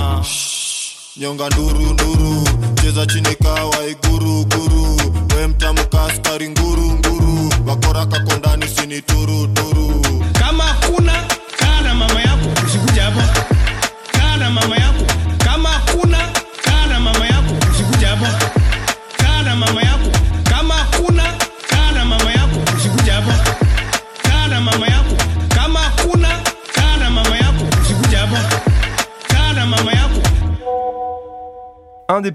nyonga 1.18 1.50
nduru 1.50 1.94
nduru. 1.94 2.48
Cheza 2.82 3.06
chini 3.06 3.36
kawa 3.36 3.86
iguru 3.90 4.46
guru. 4.46 4.98
We 5.36 5.48
mtamka 5.48 6.04
askari 6.06 6.50
nguru 6.50 6.92
nguru. 6.92 7.54
Wakora 7.68 8.06
kakondani 8.06 8.68
sini 8.68 9.02
turu 9.02 9.48
turu. 9.48 10.04
Kama 10.40 10.64
kuna 10.86 11.14
kana 11.58 11.96
mama 11.96 12.22
yako 12.22 12.50
usikuja 12.68 13.04
hapa 13.04 13.46
kana 14.12 14.50
mama 14.50 14.76
yako 14.76 14.85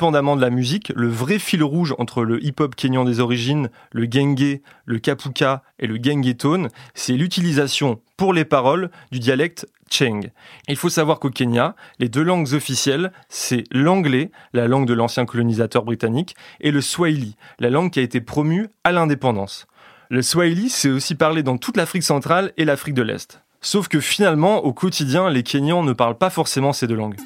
Indépendamment 0.00 0.36
de 0.36 0.40
la 0.40 0.48
musique, 0.48 0.94
le 0.96 1.08
vrai 1.08 1.38
fil 1.38 1.62
rouge 1.62 1.94
entre 1.98 2.22
le 2.22 2.42
hip-hop 2.42 2.74
kényan 2.74 3.04
des 3.04 3.20
origines, 3.20 3.68
le 3.92 4.08
genge, 4.10 4.60
le 4.86 4.98
kapuka 4.98 5.62
et 5.78 5.86
le 5.86 5.98
gengetone, 6.02 6.68
c'est 6.94 7.12
l'utilisation 7.12 8.00
pour 8.16 8.32
les 8.32 8.46
paroles 8.46 8.90
du 9.12 9.18
dialecte 9.18 9.68
Cheng. 9.90 10.30
Il 10.68 10.76
faut 10.76 10.88
savoir 10.88 11.20
qu'au 11.20 11.28
Kenya, 11.28 11.76
les 11.98 12.08
deux 12.08 12.22
langues 12.22 12.54
officielles, 12.54 13.12
c'est 13.28 13.64
l'anglais, 13.70 14.30
la 14.54 14.68
langue 14.68 14.86
de 14.86 14.94
l'ancien 14.94 15.26
colonisateur 15.26 15.84
britannique, 15.84 16.34
et 16.62 16.70
le 16.70 16.80
swahili, 16.80 17.36
la 17.58 17.68
langue 17.68 17.90
qui 17.90 17.98
a 17.98 18.02
été 18.02 18.22
promue 18.22 18.70
à 18.84 18.92
l'indépendance. 18.92 19.66
Le 20.08 20.22
swahili, 20.22 20.70
c'est 20.70 20.88
aussi 20.88 21.14
parlé 21.14 21.42
dans 21.42 21.58
toute 21.58 21.76
l'Afrique 21.76 22.04
centrale 22.04 22.54
et 22.56 22.64
l'Afrique 22.64 22.94
de 22.94 23.02
l'Est. 23.02 23.42
Sauf 23.60 23.88
que 23.88 24.00
finalement, 24.00 24.64
au 24.64 24.72
quotidien, 24.72 25.28
les 25.28 25.42
Kenyans 25.42 25.82
ne 25.82 25.92
parlent 25.92 26.16
pas 26.16 26.30
forcément 26.30 26.72
ces 26.72 26.86
deux 26.86 26.96
langues. 26.96 27.18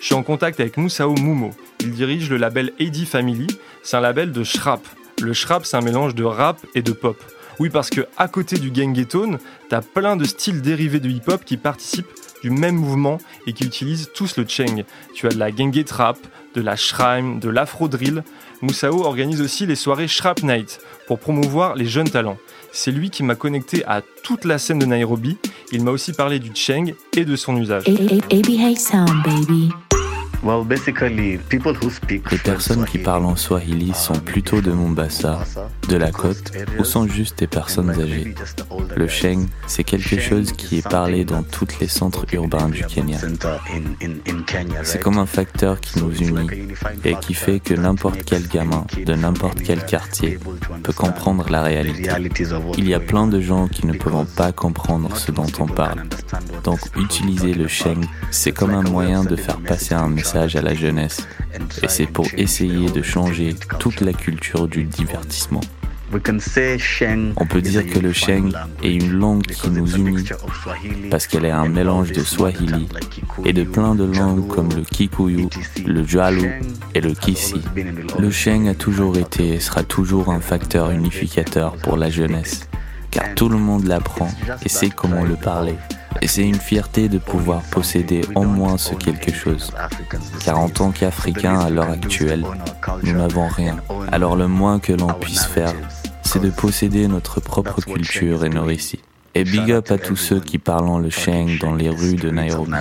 Je 0.00 0.06
suis 0.06 0.14
en 0.14 0.22
contact 0.22 0.60
avec 0.60 0.76
Musao 0.76 1.14
Mumo. 1.14 1.50
Il 1.80 1.90
dirige 1.90 2.30
le 2.30 2.36
label 2.36 2.72
AD 2.80 3.04
Family. 3.04 3.48
C'est 3.82 3.96
un 3.96 4.00
label 4.00 4.30
de 4.30 4.44
shrap. 4.44 4.80
Le 5.20 5.32
shrap, 5.32 5.66
c'est 5.66 5.76
un 5.76 5.80
mélange 5.80 6.14
de 6.14 6.22
rap 6.22 6.64
et 6.74 6.82
de 6.82 6.92
pop. 6.92 7.20
Oui, 7.58 7.68
parce 7.70 7.90
que 7.90 8.06
à 8.16 8.28
côté 8.28 8.58
du 8.58 8.72
gengetone, 8.72 9.38
t'as 9.68 9.80
plein 9.80 10.14
de 10.14 10.24
styles 10.24 10.62
dérivés 10.62 11.00
de 11.00 11.08
hip-hop 11.08 11.44
qui 11.44 11.56
participent 11.56 12.06
du 12.42 12.50
même 12.50 12.76
mouvement 12.76 13.18
et 13.48 13.52
qui 13.52 13.64
utilisent 13.64 14.10
tous 14.14 14.36
le 14.36 14.46
cheng. 14.46 14.84
Tu 15.14 15.26
as 15.26 15.30
de 15.30 15.38
la 15.38 15.50
genge 15.50 15.84
trap, 15.84 16.18
de 16.54 16.60
la 16.60 16.76
shrine, 16.76 17.40
de 17.40 17.48
l'afro 17.48 17.88
drill. 17.88 18.22
Musao 18.62 19.04
organise 19.04 19.40
aussi 19.40 19.66
les 19.66 19.74
soirées 19.74 20.08
Shrap 20.08 20.44
Night 20.44 20.80
pour 21.08 21.18
promouvoir 21.18 21.74
les 21.74 21.86
jeunes 21.86 22.10
talents. 22.10 22.38
C'est 22.70 22.92
lui 22.92 23.10
qui 23.10 23.24
m'a 23.24 23.34
connecté 23.34 23.84
à 23.86 24.02
toute 24.22 24.44
la 24.44 24.58
scène 24.58 24.78
de 24.78 24.86
Nairobi. 24.86 25.36
Il 25.72 25.82
m'a 25.82 25.90
aussi 25.90 26.12
parlé 26.12 26.38
du 26.38 26.50
cheng 26.54 26.94
et 27.16 27.24
de 27.24 27.34
son 27.34 27.56
usage. 27.56 27.84
Les 32.30 32.38
personnes 32.38 32.86
qui 32.86 32.98
parlent 32.98 33.26
en 33.26 33.36
swahili 33.36 33.92
sont 33.92 34.18
plutôt 34.18 34.62
de 34.62 34.72
Mombasa, 34.72 35.40
de 35.88 35.96
la 35.96 36.10
côte, 36.10 36.52
ou 36.78 36.84
sont 36.84 37.06
juste 37.06 37.38
des 37.40 37.46
personnes 37.46 37.90
âgées. 37.90 38.34
Le 38.96 39.08
sheng, 39.08 39.46
c'est 39.66 39.84
quelque 39.84 40.18
chose 40.18 40.52
qui 40.52 40.78
est 40.78 40.88
parlé 40.88 41.26
dans 41.26 41.42
tous 41.42 41.68
les 41.80 41.86
centres 41.88 42.24
urbains 42.32 42.70
du 42.70 42.82
Kenya. 42.84 43.18
C'est 44.84 45.00
comme 45.02 45.18
un 45.18 45.26
facteur 45.26 45.80
qui 45.80 45.98
nous 45.98 46.12
unit 46.16 46.48
et 47.04 47.14
qui 47.16 47.34
fait 47.34 47.60
que 47.60 47.74
n'importe 47.74 48.24
quel 48.24 48.48
gamin 48.48 48.86
de 49.04 49.14
n'importe 49.14 49.62
quel 49.62 49.84
quartier 49.84 50.38
peut 50.82 50.94
comprendre 50.94 51.50
la 51.50 51.62
réalité. 51.62 52.10
Il 52.78 52.88
y 52.88 52.94
a 52.94 53.00
plein 53.00 53.26
de 53.26 53.40
gens 53.40 53.68
qui 53.68 53.86
ne 53.86 53.92
peuvent 53.92 54.24
pas 54.34 54.52
comprendre 54.52 55.14
ce 55.14 55.30
dont 55.30 55.52
on 55.58 55.66
parle. 55.66 56.04
Donc 56.64 56.80
utiliser 56.96 57.52
le 57.52 57.68
sheng, 57.68 58.00
c'est 58.30 58.52
comme 58.52 58.72
un 58.72 58.82
moyen 58.82 59.24
de 59.24 59.36
faire 59.36 59.58
passer 59.58 59.94
un 59.94 60.08
message 60.08 60.37
à 60.38 60.62
la 60.62 60.74
jeunesse. 60.74 61.26
Et 61.82 61.88
c'est 61.88 62.06
pour 62.06 62.26
essayer 62.36 62.90
de 62.90 63.02
changer 63.02 63.54
toute 63.78 64.00
la 64.00 64.12
culture 64.12 64.68
du 64.68 64.84
divertissement. 64.84 65.60
On 66.10 67.46
peut 67.46 67.60
dire 67.60 67.86
que 67.86 67.98
le 67.98 68.12
Sheng 68.12 68.52
est 68.82 68.94
une 68.94 69.12
langue 69.12 69.42
qui 69.42 69.68
nous 69.68 69.94
unit 69.94 70.24
parce 71.10 71.26
qu'elle 71.26 71.44
est 71.44 71.50
un 71.50 71.68
mélange 71.68 72.12
de 72.12 72.20
Swahili 72.20 72.88
et 73.44 73.52
de 73.52 73.64
plein 73.64 73.94
de 73.94 74.04
langues 74.04 74.48
comme 74.48 74.70
le 74.70 74.82
Kikuyu, 74.82 75.48
le 75.86 76.06
Jalu 76.06 76.62
et 76.94 77.02
le 77.02 77.12
Kisi. 77.12 77.60
Le 78.18 78.30
Sheng 78.30 78.68
a 78.68 78.74
toujours 78.74 79.18
été 79.18 79.54
et 79.54 79.60
sera 79.60 79.82
toujours 79.82 80.30
un 80.30 80.40
facteur 80.40 80.90
unificateur 80.90 81.76
pour 81.76 81.98
la 81.98 82.08
jeunesse 82.08 82.67
car 83.18 83.34
tout 83.34 83.48
le 83.48 83.58
monde 83.58 83.84
l'apprend 83.84 84.28
et 84.64 84.68
sait 84.68 84.90
comment 84.90 85.24
le 85.24 85.34
parler. 85.34 85.74
Et 86.22 86.28
c'est 86.28 86.46
une 86.46 86.54
fierté 86.54 87.08
de 87.08 87.18
pouvoir 87.18 87.62
posséder 87.62 88.22
au 88.34 88.44
moins 88.44 88.78
ce 88.78 88.94
quelque 88.94 89.32
chose. 89.32 89.72
Car 90.44 90.58
en 90.58 90.68
tant 90.68 90.90
qu'Africains 90.92 91.58
à 91.58 91.70
l'heure 91.70 91.90
actuelle, 91.90 92.44
nous 93.02 93.12
n'avons 93.12 93.48
rien. 93.48 93.76
Alors 94.12 94.36
le 94.36 94.46
moins 94.46 94.78
que 94.78 94.92
l'on 94.92 95.12
puisse 95.14 95.46
faire, 95.46 95.74
c'est 96.22 96.40
de 96.40 96.50
posséder 96.50 97.08
notre 97.08 97.40
propre 97.40 97.80
culture 97.80 98.44
et 98.44 98.50
nos 98.50 98.64
récits. 98.64 99.02
Et 99.34 99.44
big 99.44 99.70
up 99.72 99.90
à 99.90 99.98
tous 99.98 100.16
ceux 100.16 100.40
qui 100.40 100.58
parlent 100.58 101.02
le 101.02 101.10
sheng 101.10 101.58
dans 101.60 101.74
les 101.74 101.90
rues 101.90 102.16
de 102.16 102.30
Nairobi. 102.30 102.72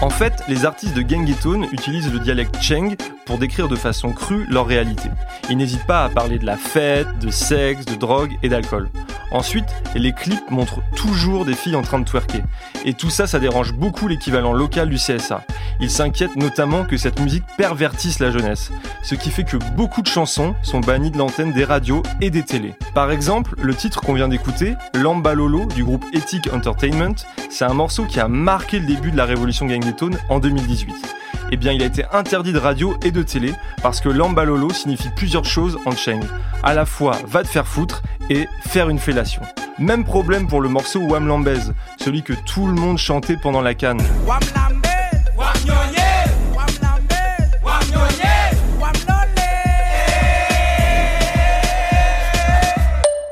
En 0.00 0.10
fait, 0.10 0.42
les 0.48 0.64
artistes 0.64 0.94
de 0.94 1.08
Gengetone 1.08 1.66
utilisent 1.72 2.12
le 2.12 2.20
dialecte 2.20 2.60
Cheng 2.62 2.96
pour 3.26 3.38
décrire 3.38 3.68
de 3.68 3.76
façon 3.76 4.12
crue 4.12 4.46
leur 4.48 4.66
réalité. 4.66 5.10
Ils 5.50 5.56
n'hésitent 5.56 5.86
pas 5.86 6.04
à 6.04 6.08
parler 6.08 6.38
de 6.38 6.46
la 6.46 6.56
fête, 6.56 7.18
de 7.20 7.30
sexe, 7.30 7.84
de 7.84 7.94
drogue 7.94 8.36
et 8.42 8.48
d'alcool. 8.48 8.88
Ensuite, 9.30 9.66
les 9.94 10.12
clips 10.12 10.50
montrent 10.50 10.80
toujours 10.96 11.44
des 11.44 11.54
filles 11.54 11.76
en 11.76 11.82
train 11.82 11.98
de 11.98 12.04
twerker. 12.04 12.42
Et 12.84 12.94
tout 12.94 13.10
ça, 13.10 13.26
ça 13.26 13.38
dérange 13.38 13.74
beaucoup 13.74 14.08
l'équivalent 14.08 14.52
local 14.52 14.88
du 14.88 14.96
CSA. 14.96 15.44
Ils 15.80 15.90
s'inquiètent 15.90 16.36
notamment 16.36 16.84
que 16.84 16.96
cette 16.96 17.20
musique 17.20 17.44
pervertisse 17.56 18.18
la 18.18 18.30
jeunesse, 18.30 18.70
ce 19.02 19.14
qui 19.14 19.30
fait 19.30 19.44
que 19.44 19.56
beaucoup 19.76 20.02
de 20.02 20.08
chansons 20.08 20.54
sont 20.62 20.80
bannies 20.80 21.10
de 21.10 21.18
l'antenne 21.18 21.52
des 21.52 21.64
radios 21.64 22.02
et 22.20 22.30
des 22.30 22.42
télés. 22.42 22.74
Par 22.94 23.10
exemple, 23.10 23.54
le 23.62 23.74
titre 23.74 24.00
qu'on 24.00 24.14
vient 24.14 24.28
d'écouter, 24.28 24.74
Lamba 24.94 25.34
Lolo 25.34 25.66
du 25.66 25.84
groupe 25.84 26.04
Ethic 26.12 26.52
Entertainment, 26.52 27.14
c'est 27.50 27.64
un 27.64 27.74
morceau 27.74 28.04
qui 28.04 28.20
a 28.20 28.28
marqué 28.28 28.80
le 28.80 28.86
début 28.86 29.10
de 29.10 29.16
la 29.16 29.24
révolution 29.24 29.68
Gengetone 29.68 30.18
en 30.28 30.38
2018 30.38 31.18
eh 31.50 31.56
bien 31.56 31.72
il 31.72 31.82
a 31.82 31.86
été 31.86 32.04
interdit 32.12 32.52
de 32.52 32.58
radio 32.58 32.96
et 33.02 33.10
de 33.10 33.22
télé 33.22 33.54
parce 33.82 34.00
que 34.00 34.08
lambalolo 34.08 34.70
signifie 34.70 35.08
plusieurs 35.16 35.44
choses 35.44 35.78
en 35.86 35.92
Cheng. 35.92 36.20
À 36.62 36.74
la 36.74 36.84
fois 36.84 37.16
va 37.26 37.42
te 37.42 37.48
faire 37.48 37.66
foutre 37.66 38.02
et 38.30 38.48
faire 38.66 38.88
une 38.88 38.98
fellation. 38.98 39.42
Même 39.78 40.04
problème 40.04 40.48
pour 40.48 40.60
le 40.60 40.68
morceau 40.68 41.00
Wam 41.00 41.26
Lambez, 41.26 41.60
celui 41.98 42.22
que 42.22 42.32
tout 42.32 42.66
le 42.66 42.74
monde 42.74 42.98
chantait 42.98 43.36
pendant 43.36 43.62
la 43.62 43.74
canne. 43.74 44.02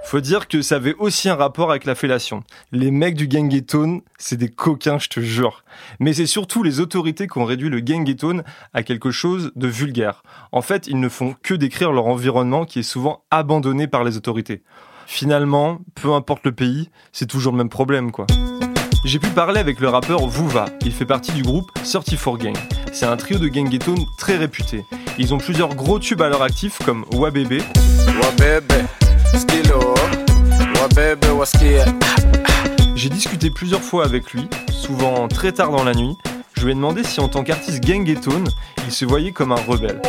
Faut 0.06 0.20
dire 0.20 0.46
que 0.46 0.62
ça 0.62 0.76
avait 0.76 0.94
aussi 0.94 1.28
un 1.28 1.34
rapport 1.34 1.70
avec 1.70 1.84
la 1.84 1.96
fellation. 1.96 2.44
Les 2.70 2.92
mecs 2.92 3.16
du 3.16 3.28
Gengetone, 3.28 4.02
c'est 4.18 4.36
des 4.36 4.48
coquins, 4.48 5.00
je 5.00 5.08
te 5.08 5.18
jure. 5.18 5.64
Mais 5.98 6.12
c'est 6.12 6.26
surtout 6.26 6.62
les 6.62 6.78
autorités 6.78 7.26
qui 7.26 7.36
ont 7.38 7.44
réduit 7.44 7.68
le 7.68 7.82
Gengetone 7.84 8.44
à 8.72 8.84
quelque 8.84 9.10
chose 9.10 9.50
de 9.56 9.66
vulgaire. 9.66 10.22
En 10.52 10.62
fait, 10.62 10.86
ils 10.86 11.00
ne 11.00 11.08
font 11.08 11.34
que 11.42 11.54
décrire 11.54 11.90
leur 11.90 12.06
environnement 12.06 12.64
qui 12.64 12.78
est 12.78 12.84
souvent 12.84 13.24
abandonné 13.32 13.88
par 13.88 14.04
les 14.04 14.16
autorités. 14.16 14.62
Finalement, 15.06 15.80
peu 15.96 16.12
importe 16.12 16.46
le 16.46 16.52
pays, 16.52 16.88
c'est 17.10 17.26
toujours 17.26 17.52
le 17.52 17.58
même 17.58 17.68
problème, 17.68 18.12
quoi. 18.12 18.26
J'ai 19.06 19.20
pu 19.20 19.28
parler 19.28 19.60
avec 19.60 19.78
le 19.78 19.88
rappeur 19.88 20.26
Vuva. 20.26 20.64
Il 20.84 20.90
fait 20.90 21.06
partie 21.06 21.30
du 21.30 21.42
groupe 21.44 21.70
34 21.84 22.38
Gang. 22.38 22.56
C'est 22.92 23.06
un 23.06 23.16
trio 23.16 23.38
de 23.38 23.46
Gengetone 23.46 24.04
très 24.18 24.36
réputé. 24.36 24.84
Ils 25.16 25.32
ont 25.32 25.38
plusieurs 25.38 25.76
gros 25.76 26.00
tubes 26.00 26.22
à 26.22 26.28
leur 26.28 26.42
actif 26.42 26.80
comme. 26.84 27.04
Wabebe. 27.14 27.62
J'ai 32.96 33.08
discuté 33.08 33.50
plusieurs 33.50 33.82
fois 33.82 34.04
avec 34.04 34.32
lui, 34.32 34.48
souvent 34.72 35.28
très 35.28 35.52
tard 35.52 35.70
dans 35.70 35.84
la 35.84 35.94
nuit. 35.94 36.16
Je 36.54 36.64
lui 36.64 36.72
ai 36.72 36.74
demandé 36.74 37.04
si 37.04 37.20
en 37.20 37.28
tant 37.28 37.44
qu'artiste 37.44 37.86
Gengetone, 37.86 38.48
il 38.86 38.92
se 38.92 39.04
voyait 39.04 39.30
comme 39.30 39.52
un 39.52 39.62
rebelle. 39.68 40.02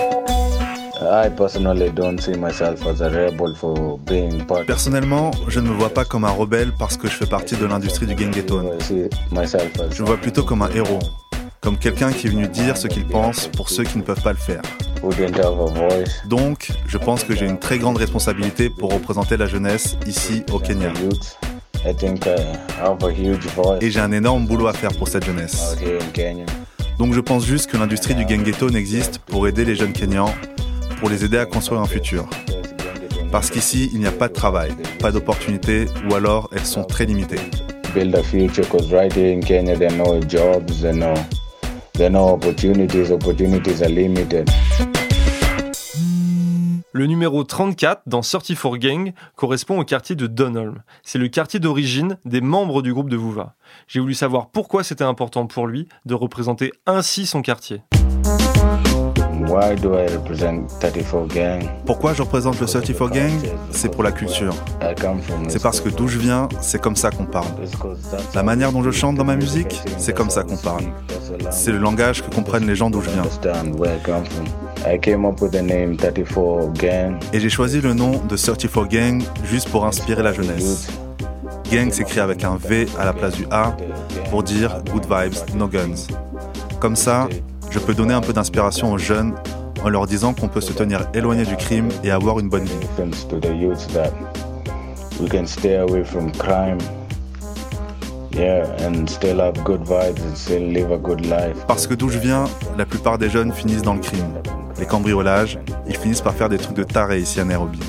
Personnellement, 4.66 5.32
je 5.48 5.60
ne 5.60 5.70
me 5.70 5.74
vois 5.74 5.90
pas 5.90 6.06
comme 6.06 6.26
un 6.26 6.32
rebelle 6.32 6.72
parce 6.78 6.98
que 6.98 7.08
je 7.08 7.14
fais 7.14 7.26
partie 7.26 7.56
de 7.56 7.66
l'industrie 7.66 8.08
du 8.08 8.18
Gengetone. 8.18 8.70
Je 9.92 10.02
me 10.02 10.08
vois 10.08 10.18
plutôt 10.18 10.44
comme 10.44 10.62
un 10.62 10.70
héros, 10.70 11.00
comme 11.62 11.78
quelqu'un 11.78 12.12
qui 12.12 12.28
est 12.28 12.30
venu 12.30 12.48
dire 12.48 12.78
ce 12.78 12.88
qu'il 12.88 13.06
pense 13.06 13.48
pour 13.48 13.70
ceux 13.70 13.84
qui 13.84 13.98
ne 13.98 14.04
peuvent 14.04 14.22
pas 14.22 14.32
le 14.34 14.38
faire. 14.40 14.62
Donc, 16.28 16.72
je 16.88 16.98
pense 16.98 17.24
que 17.24 17.36
j'ai 17.36 17.46
une 17.46 17.60
très 17.60 17.78
grande 17.78 17.98
responsabilité 17.98 18.70
pour 18.70 18.92
représenter 18.94 19.38
la 19.38 19.48
jeunesse 19.48 19.98
ici 20.08 20.44
au 20.52 20.60
Kenya. 20.60 20.92
Et 23.82 23.92
j'ai 23.92 24.00
un 24.00 24.12
énorme 24.12 24.46
boulot 24.48 24.68
à 24.68 24.74
faire 24.74 24.92
pour 24.94 25.08
cette 25.08 25.26
jeunesse. 25.26 25.76
Donc 26.98 27.14
je 27.14 27.20
pense 27.20 27.46
juste 27.46 27.70
que 27.70 27.78
l'industrie 27.78 28.16
du 28.16 28.28
Gengetone 28.28 28.76
existe 28.76 29.20
pour 29.20 29.48
aider 29.48 29.64
les 29.64 29.76
jeunes 29.76 29.94
Kenyans, 29.94 30.34
pour 31.00 31.10
les 31.10 31.24
aider 31.26 31.38
à 31.38 31.46
construire 31.46 31.82
un 31.82 31.86
futur. 31.86 32.28
Parce 33.32 33.50
qu'ici, 33.50 33.90
il 33.94 34.00
n'y 34.00 34.08
a 34.08 34.12
pas 34.12 34.28
de 34.28 34.34
travail, 34.34 34.72
pas 35.00 35.12
d'opportunités, 35.12 35.86
ou 36.10 36.16
alors 36.16 36.50
elles 36.54 36.66
sont 36.66 36.84
très 36.84 37.06
limitées. 37.06 37.40
Le 46.94 47.06
numéro 47.06 47.44
34 47.44 48.04
dans 48.08 48.22
34 48.22 48.78
Gang 48.78 49.14
correspond 49.36 49.80
au 49.80 49.84
quartier 49.84 50.16
de 50.16 50.26
Dunholm. 50.26 50.82
C'est 51.04 51.20
le 51.20 51.28
quartier 51.28 51.60
d'origine 51.60 52.18
des 52.26 52.42
membres 52.42 52.82
du 52.82 52.94
groupe 52.94 53.10
de 53.10 53.18
Vuva. 53.18 53.56
J'ai 53.88 54.00
voulu 54.00 54.14
savoir 54.14 54.50
pourquoi 54.50 54.84
c'était 54.84 55.04
important 55.04 55.46
pour 55.48 55.68
lui 55.68 55.88
de 56.06 56.14
représenter 56.14 56.72
ainsi 56.86 57.26
son 57.26 57.42
quartier. 57.42 57.82
Pourquoi 61.86 62.14
je 62.14 62.22
représente 62.22 62.60
le 62.60 62.66
34 62.66 63.10
Gang? 63.10 63.32
C'est 63.72 63.90
pour 63.90 64.04
la 64.04 64.12
culture. 64.12 64.54
C'est 65.50 65.62
parce 65.62 65.80
que 65.82 65.90
d'où 65.90 66.08
je 66.08 66.20
viens, 66.20 66.50
c'est 66.62 66.82
comme 66.82 66.96
ça 66.96 67.10
qu'on 67.12 67.26
parle. 67.26 67.48
La 68.36 68.44
manière 68.44 68.72
dont 68.72 68.84
je 68.84 68.92
chante 68.92 69.16
dans 69.16 69.24
ma 69.26 69.36
musique, 69.36 69.82
c'est 69.98 70.14
comme 70.16 70.30
ça 70.30 70.44
qu'on 70.44 70.58
parle. 70.58 70.86
C'est 71.52 71.72
le 71.72 71.78
langage 71.78 72.24
que 72.24 72.34
comprennent 72.34 72.68
les 72.68 72.76
gens 72.76 72.90
d'où 72.90 73.02
je 73.02 73.10
viens. 73.10 73.24
Et 77.34 77.40
j'ai 77.40 77.50
choisi 77.50 77.82
le 77.82 77.94
nom 77.94 78.22
de 78.28 78.36
34 78.36 78.88
Gang 78.88 79.24
juste 79.44 79.70
pour 79.70 79.86
inspirer 79.86 80.24
la 80.24 80.34
jeunesse. 80.34 80.88
Gang 81.72 81.92
s'écrit 81.92 82.20
avec 82.20 82.44
un 82.44 82.56
V 82.58 82.88
à 82.98 83.06
la 83.06 83.14
place 83.14 83.36
du 83.36 83.46
A 83.52 83.76
pour 84.30 84.44
dire 84.44 84.82
Good 84.92 85.04
Vibes, 85.04 85.56
No 85.56 85.68
Guns. 85.68 86.08
Comme 86.80 86.96
ça, 86.96 87.28
je 87.70 87.80
peux 87.80 87.94
donner 87.94 88.14
un 88.14 88.22
peu 88.22 88.34
d'inspiration 88.34 88.92
aux 88.92 88.98
jeunes 88.98 89.36
en 89.84 89.90
leur 89.90 90.08
disant 90.08 90.34
qu'on 90.34 90.48
peut 90.48 90.62
se 90.62 90.74
tenir 90.74 91.08
éloigné 91.14 91.46
du 91.46 91.56
crime 91.56 91.90
et 92.04 92.12
avoir 92.12 92.40
une 92.40 92.50
bonne 92.50 92.64
vie. 92.64 92.88
Parce 101.68 101.88
que 101.88 101.94
d'où 101.94 102.10
je 102.10 102.20
viens, 102.20 102.46
la 102.78 102.86
plupart 102.86 103.18
des 103.18 103.30
jeunes 103.30 103.52
finissent 103.52 103.82
dans 103.82 103.96
le 103.96 104.00
crime. 104.00 104.34
Les 104.80 104.86
cambriolages, 104.86 105.60
ils 105.88 105.98
finissent 105.98 106.22
par 106.22 106.34
faire 106.34 106.50
des 106.50 106.58
trucs 106.58 106.76
de 106.76 106.84
taré 106.84 107.20
ici 107.20 107.40
à 107.40 107.46
Nairobi. 107.46 107.80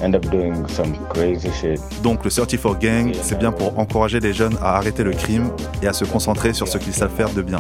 Donc 2.03 2.25
le 2.25 2.31
34 2.31 2.79
Gang, 2.79 3.13
c'est 3.23 3.39
bien 3.39 3.53
pour 3.53 3.79
encourager 3.79 4.21
les 4.21 4.33
jeunes 4.33 4.57
à 4.63 4.77
arrêter 4.77 5.05
le 5.05 5.13
crime 5.13 5.51
et 5.83 5.89
à 5.89 5.93
se 5.93 6.05
concentrer 6.05 6.53
sur 6.53 6.69
ce 6.69 6.79
qu'ils 6.79 6.95
savent 6.95 7.15
faire 7.15 7.31
de 7.31 7.43
bien. 7.43 7.59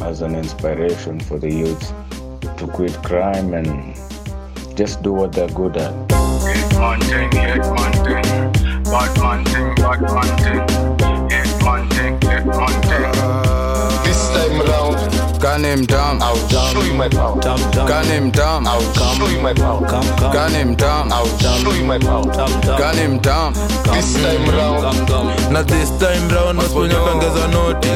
to 2.56 2.66
quit 2.66 2.92
crime 3.02 3.54
and 3.54 3.94
just 4.76 5.02
do 5.02 5.12
what 5.12 5.32
they're 5.32 5.48
good 5.48 5.76
at. 5.76 5.92
This 14.04 14.30
time 14.30 14.67
Kane 15.48 15.76
mtamu 15.76 16.20
Kane 17.88 18.20
mtamu 18.20 18.68
Kane 20.32 20.64
mtamu 20.64 21.12
Kane 22.78 23.08
mtamu 23.08 23.56
na 25.50 25.64
this 25.64 25.88
time 25.98 26.34
round 26.34 26.56
masiponyakangeza 26.56 27.46
noti. 27.52 27.88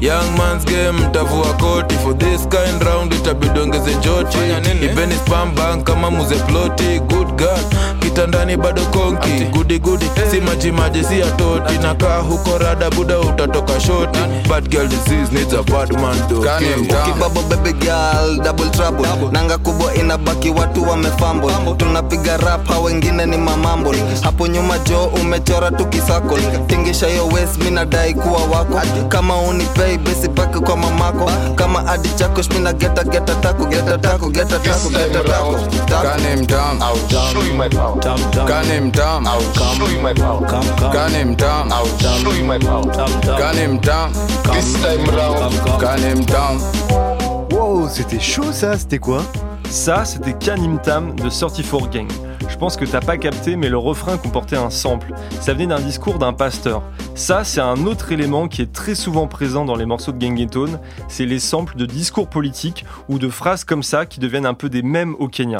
Young 0.00 0.36
mans 0.38 0.64
game 0.64 0.92
mtavua 0.92 1.52
koti. 1.52 1.94
For 1.94 2.18
this 2.18 2.40
kind 2.48 2.82
round 2.82 3.12
itabidongeze 3.12 3.94
joti 3.94 4.38
iveni 4.84 5.14
spambang 5.26 5.82
kama 5.84 6.10
muze 6.10 6.34
floaty. 6.34 6.98
good 7.00 7.28
girl 7.36 7.58
kitandani 8.00 8.56
bado 8.56 8.82
konki. 8.82 9.44
Gudigudi 9.52 10.06
si 10.30 10.40
majimaji 10.40 11.04
si 11.04 11.22
atoti. 11.22 11.78
Nakaa 11.82 12.18
huko 12.18 12.58
rada 12.58 12.90
buda 12.90 13.18
utatoka 13.20 13.80
shoti. 13.80 14.18
Bad 14.48 14.68
girl 14.70 14.88
disease 14.88 15.32
needs 15.32 15.52
a 15.52 15.62
bad 15.62 15.92
man 15.92 16.16
though 16.28 16.44
ukibabo 17.02 17.42
baby 17.48 17.72
girl 17.72 18.36
double 18.44 18.70
trouble 18.70 19.06
nanga 19.32 19.58
kubwa 19.58 19.94
inabaki 19.94 20.50
watu 20.50 20.88
wamefambo 20.90 21.50
tunapiga 21.76 22.36
rap 22.36 22.84
wengine 22.84 23.26
ni 23.26 23.36
mamambo 23.36 23.94
hapo 24.22 24.46
nyuma 24.46 24.78
jo 24.78 25.04
umechora 25.04 25.70
tukisako 25.70 26.38
tingisha 26.66 27.06
yo 27.08 27.26
wes 27.26 27.58
mi 27.64 27.70
nadai 27.70 28.14
kuwa 28.14 28.42
wako 28.58 28.80
kama 29.08 29.36
unipei 29.38 29.98
besi 29.98 30.28
pake 30.28 30.58
kwa 30.58 30.76
mamako 30.76 31.30
kama 31.54 31.86
adi 31.86 32.08
chako 32.08 32.42
shmina 32.42 32.72
geta 32.72 33.04
geta 33.04 33.34
tako 33.34 33.64
geta 33.66 33.98
tako 33.98 34.28
geta 34.28 34.58
tako 34.58 34.88
geta 34.88 35.20
tako 35.24 35.56
kane 36.02 36.36
mtam 36.36 36.80
show 37.32 37.42
you 37.42 37.54
my 37.54 37.68
power. 37.68 37.96
Gun 38.46 38.86
mtam 38.86 38.90
down. 38.92 39.26
I'll 39.26 39.40
show 39.52 39.88
you 39.88 40.00
my 40.02 40.14
power. 40.14 40.40
Gun 40.92 41.12
mtam 41.12 41.36
down. 41.36 41.72
I'll 41.72 41.98
show 41.98 42.32
you 42.32 42.44
my 42.44 42.58
power. 42.58 42.82
Gun 42.84 43.56
mtam 43.76 43.80
down. 43.80 44.12
This 44.52 44.72
time 44.74 45.04
round. 45.16 45.80
kane 45.80 46.24
down. 46.26 46.60
Wow, 47.60 47.90
c'était 47.90 48.18
chaud 48.18 48.52
ça, 48.52 48.78
c'était 48.78 48.98
quoi 48.98 49.22
Ça, 49.68 50.06
c'était 50.06 50.32
Kanimtam 50.32 51.14
de 51.14 51.28
34 51.28 51.90
Gang. 51.90 52.08
Je 52.48 52.56
pense 52.56 52.74
que 52.78 52.86
t'as 52.86 53.02
pas 53.02 53.18
capté, 53.18 53.54
mais 53.54 53.68
le 53.68 53.76
refrain 53.76 54.16
comportait 54.16 54.56
un 54.56 54.70
sample. 54.70 55.12
Ça 55.42 55.52
venait 55.52 55.66
d'un 55.66 55.78
discours 55.78 56.18
d'un 56.18 56.32
pasteur. 56.32 56.82
Ça, 57.14 57.44
c'est 57.44 57.60
un 57.60 57.84
autre 57.84 58.12
élément 58.12 58.48
qui 58.48 58.62
est 58.62 58.72
très 58.72 58.94
souvent 58.94 59.26
présent 59.26 59.66
dans 59.66 59.76
les 59.76 59.84
morceaux 59.84 60.12
de 60.12 60.18
Gangetone, 60.18 60.80
c'est 61.08 61.26
les 61.26 61.38
samples 61.38 61.76
de 61.76 61.84
discours 61.84 62.30
politiques 62.30 62.86
ou 63.10 63.18
de 63.18 63.28
phrases 63.28 63.64
comme 63.64 63.82
ça 63.82 64.06
qui 64.06 64.20
deviennent 64.20 64.46
un 64.46 64.54
peu 64.54 64.70
des 64.70 64.82
mèmes 64.82 65.14
au 65.18 65.28
Kenya. 65.28 65.58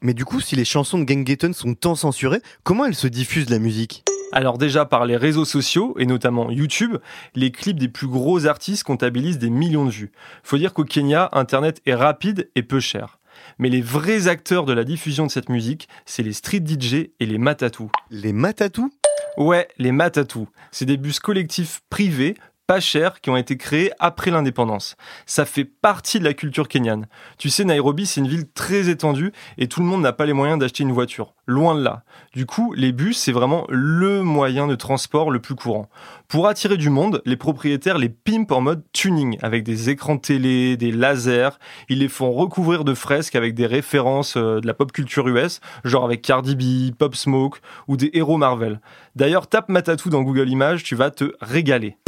Mais 0.00 0.14
du 0.14 0.24
coup, 0.24 0.40
si 0.40 0.54
les 0.54 0.64
chansons 0.64 1.00
de 1.00 1.04
Gangeton 1.04 1.52
sont 1.54 1.74
tant 1.74 1.96
censurées, 1.96 2.42
comment 2.62 2.84
elles 2.84 2.94
se 2.94 3.08
diffusent 3.08 3.50
la 3.50 3.58
musique? 3.58 4.04
Alors 4.32 4.56
déjà 4.56 4.86
par 4.86 5.04
les 5.04 5.16
réseaux 5.16 5.44
sociaux 5.44 5.94
et 5.98 6.06
notamment 6.06 6.50
YouTube, 6.50 6.96
les 7.34 7.50
clips 7.50 7.78
des 7.78 7.88
plus 7.88 8.06
gros 8.08 8.46
artistes 8.46 8.82
comptabilisent 8.82 9.38
des 9.38 9.50
millions 9.50 9.84
de 9.84 9.90
vues. 9.90 10.12
Faut 10.42 10.56
dire 10.56 10.72
qu'au 10.72 10.84
Kenya, 10.84 11.28
Internet 11.32 11.82
est 11.84 11.94
rapide 11.94 12.50
et 12.54 12.62
peu 12.62 12.80
cher. 12.80 13.18
Mais 13.58 13.68
les 13.68 13.82
vrais 13.82 14.28
acteurs 14.28 14.64
de 14.64 14.72
la 14.72 14.84
diffusion 14.84 15.26
de 15.26 15.30
cette 15.30 15.50
musique, 15.50 15.88
c'est 16.06 16.22
les 16.22 16.32
street 16.32 16.62
DJ 16.66 17.10
et 17.20 17.26
les 17.26 17.38
matatous. 17.38 17.90
Les 18.10 18.32
matatous 18.32 18.90
Ouais, 19.36 19.68
les 19.78 19.92
matatous. 19.92 20.46
C'est 20.70 20.84
des 20.84 20.98
bus 20.98 21.18
collectifs 21.18 21.82
privés 21.88 22.34
pas 22.72 23.10
qui 23.20 23.28
ont 23.28 23.36
été 23.36 23.58
créés 23.58 23.90
après 23.98 24.30
l'indépendance. 24.30 24.96
Ça 25.26 25.44
fait 25.44 25.64
partie 25.64 26.18
de 26.18 26.24
la 26.24 26.32
culture 26.32 26.68
kenyane. 26.68 27.06
Tu 27.36 27.50
sais, 27.50 27.64
Nairobi, 27.64 28.06
c'est 28.06 28.20
une 28.20 28.28
ville 28.28 28.48
très 28.50 28.88
étendue 28.88 29.32
et 29.58 29.68
tout 29.68 29.80
le 29.80 29.86
monde 29.86 30.00
n'a 30.00 30.14
pas 30.14 30.24
les 30.24 30.32
moyens 30.32 30.58
d'acheter 30.58 30.84
une 30.84 30.92
voiture. 30.92 31.34
Loin 31.46 31.74
de 31.74 31.82
là. 31.82 32.02
Du 32.32 32.46
coup, 32.46 32.72
les 32.72 32.92
bus, 32.92 33.18
c'est 33.18 33.32
vraiment 33.32 33.66
le 33.68 34.22
moyen 34.22 34.66
de 34.66 34.74
transport 34.74 35.30
le 35.30 35.40
plus 35.40 35.54
courant. 35.54 35.90
Pour 36.28 36.48
attirer 36.48 36.78
du 36.78 36.88
monde, 36.88 37.20
les 37.26 37.36
propriétaires 37.36 37.98
les 37.98 38.08
pimpent 38.08 38.52
en 38.52 38.62
mode 38.62 38.84
tuning, 38.92 39.36
avec 39.42 39.64
des 39.64 39.90
écrans 39.90 40.16
télé, 40.16 40.78
des 40.78 40.92
lasers. 40.92 41.58
Ils 41.90 41.98
les 41.98 42.08
font 42.08 42.32
recouvrir 42.32 42.84
de 42.84 42.94
fresques 42.94 43.36
avec 43.36 43.54
des 43.54 43.66
références 43.66 44.38
euh, 44.38 44.60
de 44.60 44.66
la 44.66 44.72
pop 44.72 44.92
culture 44.92 45.28
US, 45.28 45.60
genre 45.84 46.04
avec 46.04 46.22
Cardi 46.22 46.56
B, 46.56 46.94
Pop 46.96 47.14
Smoke 47.14 47.58
ou 47.86 47.98
des 47.98 48.10
héros 48.14 48.38
Marvel. 48.38 48.80
D'ailleurs, 49.14 49.46
tape 49.46 49.68
Matatou 49.68 50.08
dans 50.08 50.22
Google 50.22 50.48
Images, 50.48 50.84
tu 50.84 50.94
vas 50.94 51.10
te 51.10 51.32
régaler. 51.42 51.98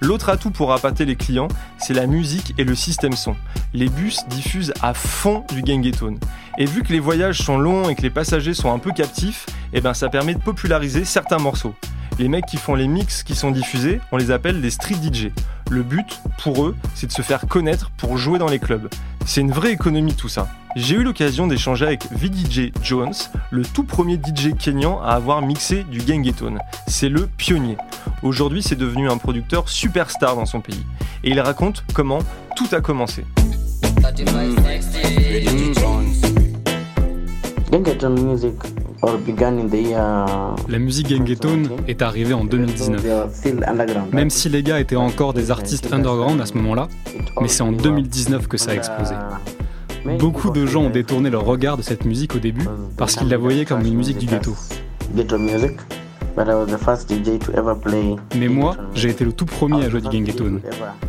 L'autre 0.00 0.30
atout 0.30 0.50
pour 0.50 0.72
appâter 0.72 1.04
les 1.04 1.16
clients, 1.16 1.48
c'est 1.78 1.92
la 1.92 2.06
musique 2.06 2.54
et 2.56 2.64
le 2.64 2.74
système 2.74 3.12
son. 3.12 3.36
Les 3.74 3.88
bus 3.88 4.26
diffusent 4.28 4.72
à 4.82 4.94
fond 4.94 5.44
du 5.52 5.62
Gangetone. 5.62 6.18
Et 6.58 6.64
vu 6.64 6.82
que 6.82 6.92
les 6.92 7.00
voyages 7.00 7.38
sont 7.38 7.58
longs 7.58 7.88
et 7.88 7.94
que 7.94 8.02
les 8.02 8.10
passagers 8.10 8.54
sont 8.54 8.72
un 8.72 8.78
peu 8.78 8.92
captifs, 8.92 9.46
eh 9.72 9.80
ben 9.80 9.92
ça 9.92 10.08
permet 10.08 10.34
de 10.34 10.40
populariser 10.40 11.04
certains 11.04 11.38
morceaux. 11.38 11.74
Les 12.20 12.28
mecs 12.28 12.44
qui 12.44 12.58
font 12.58 12.74
les 12.74 12.86
mix 12.86 13.22
qui 13.22 13.34
sont 13.34 13.50
diffusés, 13.50 13.98
on 14.12 14.18
les 14.18 14.30
appelle 14.30 14.60
des 14.60 14.68
street 14.68 14.96
DJ. 14.96 15.28
Le 15.70 15.82
but, 15.82 16.20
pour 16.42 16.66
eux, 16.66 16.76
c'est 16.94 17.06
de 17.06 17.12
se 17.12 17.22
faire 17.22 17.46
connaître 17.48 17.90
pour 17.96 18.18
jouer 18.18 18.38
dans 18.38 18.46
les 18.46 18.58
clubs. 18.58 18.90
C'est 19.24 19.40
une 19.40 19.52
vraie 19.52 19.72
économie 19.72 20.12
tout 20.12 20.28
ça. 20.28 20.46
J'ai 20.76 20.96
eu 20.96 21.02
l'occasion 21.02 21.46
d'échanger 21.46 21.86
avec 21.86 22.02
VDJ 22.12 22.72
Jones, 22.82 23.14
le 23.50 23.62
tout 23.62 23.84
premier 23.84 24.16
DJ 24.16 24.54
kenyan 24.54 25.00
à 25.00 25.12
avoir 25.12 25.40
mixé 25.40 25.82
du 25.84 26.00
Gangetone. 26.02 26.58
C'est 26.86 27.08
le 27.08 27.26
pionnier. 27.26 27.78
Aujourd'hui, 28.22 28.62
c'est 28.62 28.76
devenu 28.76 29.08
un 29.08 29.16
producteur 29.16 29.70
superstar 29.70 30.36
dans 30.36 30.44
son 30.44 30.60
pays. 30.60 30.84
Et 31.24 31.30
il 31.30 31.40
raconte 31.40 31.84
comment 31.94 32.18
tout 32.54 32.68
a 32.72 32.82
commencé. 32.82 33.24
La 40.68 40.78
musique 40.78 41.08
Gangetone 41.08 41.70
est 41.88 42.02
arrivée 42.02 42.34
en 42.34 42.44
2019. 42.44 43.02
Même 44.12 44.30
si 44.30 44.48
les 44.48 44.62
gars 44.62 44.78
étaient 44.78 44.96
encore 44.96 45.32
des 45.32 45.50
artistes 45.50 45.92
underground 45.92 46.40
à 46.40 46.46
ce 46.46 46.54
moment-là, 46.54 46.88
mais 47.40 47.48
c'est 47.48 47.62
en 47.62 47.72
2019 47.72 48.46
que 48.46 48.58
ça 48.58 48.72
a 48.72 48.74
explosé. 48.74 49.14
Beaucoup 50.18 50.50
de 50.50 50.66
gens 50.66 50.82
ont 50.82 50.90
détourné 50.90 51.30
leur 51.30 51.44
regard 51.44 51.76
de 51.76 51.82
cette 51.82 52.04
musique 52.04 52.34
au 52.34 52.38
début 52.38 52.66
parce 52.96 53.16
qu'ils 53.16 53.28
la 53.28 53.38
voyaient 53.38 53.64
comme 53.64 53.84
une 53.84 53.96
musique 53.96 54.18
du 54.18 54.26
ghetto. 54.26 54.54
Mais 58.36 58.48
moi, 58.48 58.76
j'ai 58.94 59.10
été 59.10 59.24
le 59.24 59.32
tout 59.32 59.46
premier 59.46 59.84
à 59.84 59.90
jouer 59.90 60.00
du 60.00 60.08
Gangetone. 60.08 60.60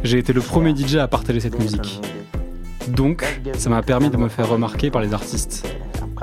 J'ai 0.03 0.17
été 0.17 0.33
le 0.33 0.41
premier 0.41 0.75
DJ 0.75 0.95
à 0.95 1.07
partager 1.07 1.39
cette 1.39 1.59
musique. 1.59 2.01
Donc, 2.87 3.25
ça 3.57 3.69
m'a 3.69 3.81
permis 3.81 4.09
de 4.09 4.17
me 4.17 4.29
faire 4.29 4.49
remarquer 4.49 4.89
par 4.91 5.01
les 5.01 5.13
artistes. 5.13 5.65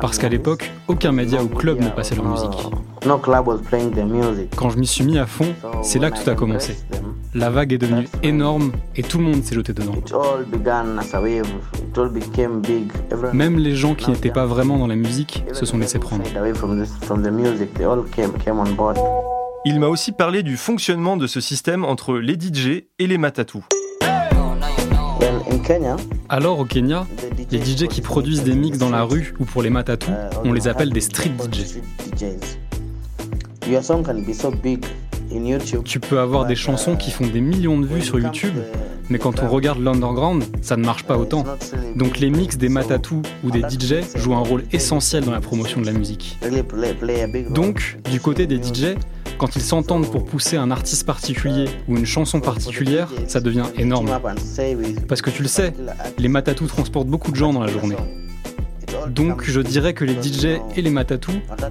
Parce 0.00 0.18
qu'à 0.18 0.28
l'époque, 0.28 0.70
aucun 0.86 1.12
média 1.12 1.42
ou 1.42 1.48
club 1.48 1.80
ne 1.80 1.88
passait 1.88 2.14
leur 2.14 2.24
musique. 2.24 2.68
Quand 4.56 4.70
je 4.70 4.78
m'y 4.78 4.86
suis 4.86 5.04
mis 5.04 5.18
à 5.18 5.26
fond, 5.26 5.54
c'est 5.82 5.98
là 5.98 6.10
que 6.10 6.22
tout 6.22 6.30
a 6.30 6.34
commencé. 6.34 6.76
La 7.34 7.50
vague 7.50 7.72
est 7.72 7.78
devenue 7.78 8.08
énorme 8.22 8.72
et 8.96 9.02
tout 9.02 9.18
le 9.18 9.24
monde 9.24 9.42
s'est 9.42 9.54
jeté 9.54 9.72
dedans. 9.72 9.94
Même 13.32 13.58
les 13.58 13.74
gens 13.74 13.94
qui 13.94 14.10
n'étaient 14.10 14.30
pas 14.30 14.46
vraiment 14.46 14.78
dans 14.78 14.86
la 14.86 14.96
musique 14.96 15.44
se 15.52 15.66
sont 15.66 15.78
laissés 15.78 15.98
prendre. 15.98 16.24
Il 19.64 19.80
m'a 19.80 19.88
aussi 19.88 20.12
parlé 20.12 20.42
du 20.42 20.56
fonctionnement 20.56 21.16
de 21.16 21.26
ce 21.26 21.40
système 21.40 21.84
entre 21.84 22.14
les 22.18 22.34
DJ 22.34 22.84
et 22.98 23.06
les 23.06 23.18
matatous. 23.18 23.64
Alors 26.28 26.58
au 26.58 26.64
Kenya, 26.64 27.06
les 27.50 27.58
DJ 27.58 27.88
qui 27.88 28.00
produisent 28.00 28.44
des 28.44 28.54
mix 28.54 28.78
dans 28.78 28.90
la 28.90 29.02
rue 29.02 29.34
ou 29.38 29.44
pour 29.44 29.62
les 29.62 29.70
matatu, 29.70 30.10
on 30.44 30.52
les 30.52 30.68
appelle 30.68 30.90
des 30.90 31.00
street 31.00 31.32
DJ. 31.52 31.78
Tu 35.84 36.00
peux 36.00 36.18
avoir 36.20 36.46
des 36.46 36.56
chansons 36.56 36.96
qui 36.96 37.10
font 37.10 37.26
des 37.26 37.40
millions 37.40 37.78
de 37.78 37.86
vues 37.86 38.02
sur 38.02 38.18
YouTube, 38.18 38.54
mais 39.10 39.18
quand 39.18 39.42
on 39.42 39.48
regarde 39.48 39.78
l'underground, 39.80 40.44
ça 40.62 40.76
ne 40.76 40.84
marche 40.84 41.04
pas 41.04 41.18
autant. 41.18 41.44
Donc 41.96 42.18
les 42.18 42.30
mix 42.30 42.56
des 42.56 42.68
matatu 42.68 43.16
ou 43.44 43.50
des 43.50 43.60
DJ 43.60 43.96
jouent 44.16 44.34
un 44.34 44.40
rôle 44.40 44.64
essentiel 44.72 45.24
dans 45.24 45.32
la 45.32 45.40
promotion 45.40 45.80
de 45.80 45.86
la 45.86 45.92
musique. 45.92 46.38
Donc, 47.50 47.98
du 48.10 48.20
côté 48.20 48.46
des 48.46 48.56
DJ, 48.56 48.94
quand 49.38 49.56
ils 49.56 49.62
s'entendent 49.62 50.10
pour 50.10 50.24
pousser 50.24 50.56
un 50.56 50.70
artiste 50.70 51.06
particulier 51.06 51.66
ou 51.88 51.96
une 51.96 52.04
chanson 52.04 52.40
particulière, 52.40 53.08
ça 53.28 53.40
devient 53.40 53.66
énorme. 53.76 54.08
Parce 55.08 55.22
que 55.22 55.30
tu 55.30 55.42
le 55.42 55.48
sais, 55.48 55.72
les 56.18 56.28
matatu 56.28 56.66
transportent 56.66 57.08
beaucoup 57.08 57.30
de 57.30 57.36
gens 57.36 57.52
dans 57.52 57.62
la 57.62 57.70
journée. 57.70 57.96
Donc 59.08 59.44
je 59.44 59.60
dirais 59.60 59.94
que 59.94 60.04
les 60.04 60.20
DJ 60.20 60.60
et 60.76 60.82
les 60.82 60.90
matatu 60.90 61.30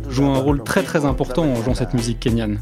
jouent 0.10 0.26
un 0.26 0.40
rôle 0.40 0.64
très 0.64 0.82
très 0.82 1.06
important 1.06 1.44
en 1.44 1.62
jouant 1.62 1.76
cette 1.76 1.94
musique 1.94 2.20
kenyane. 2.20 2.60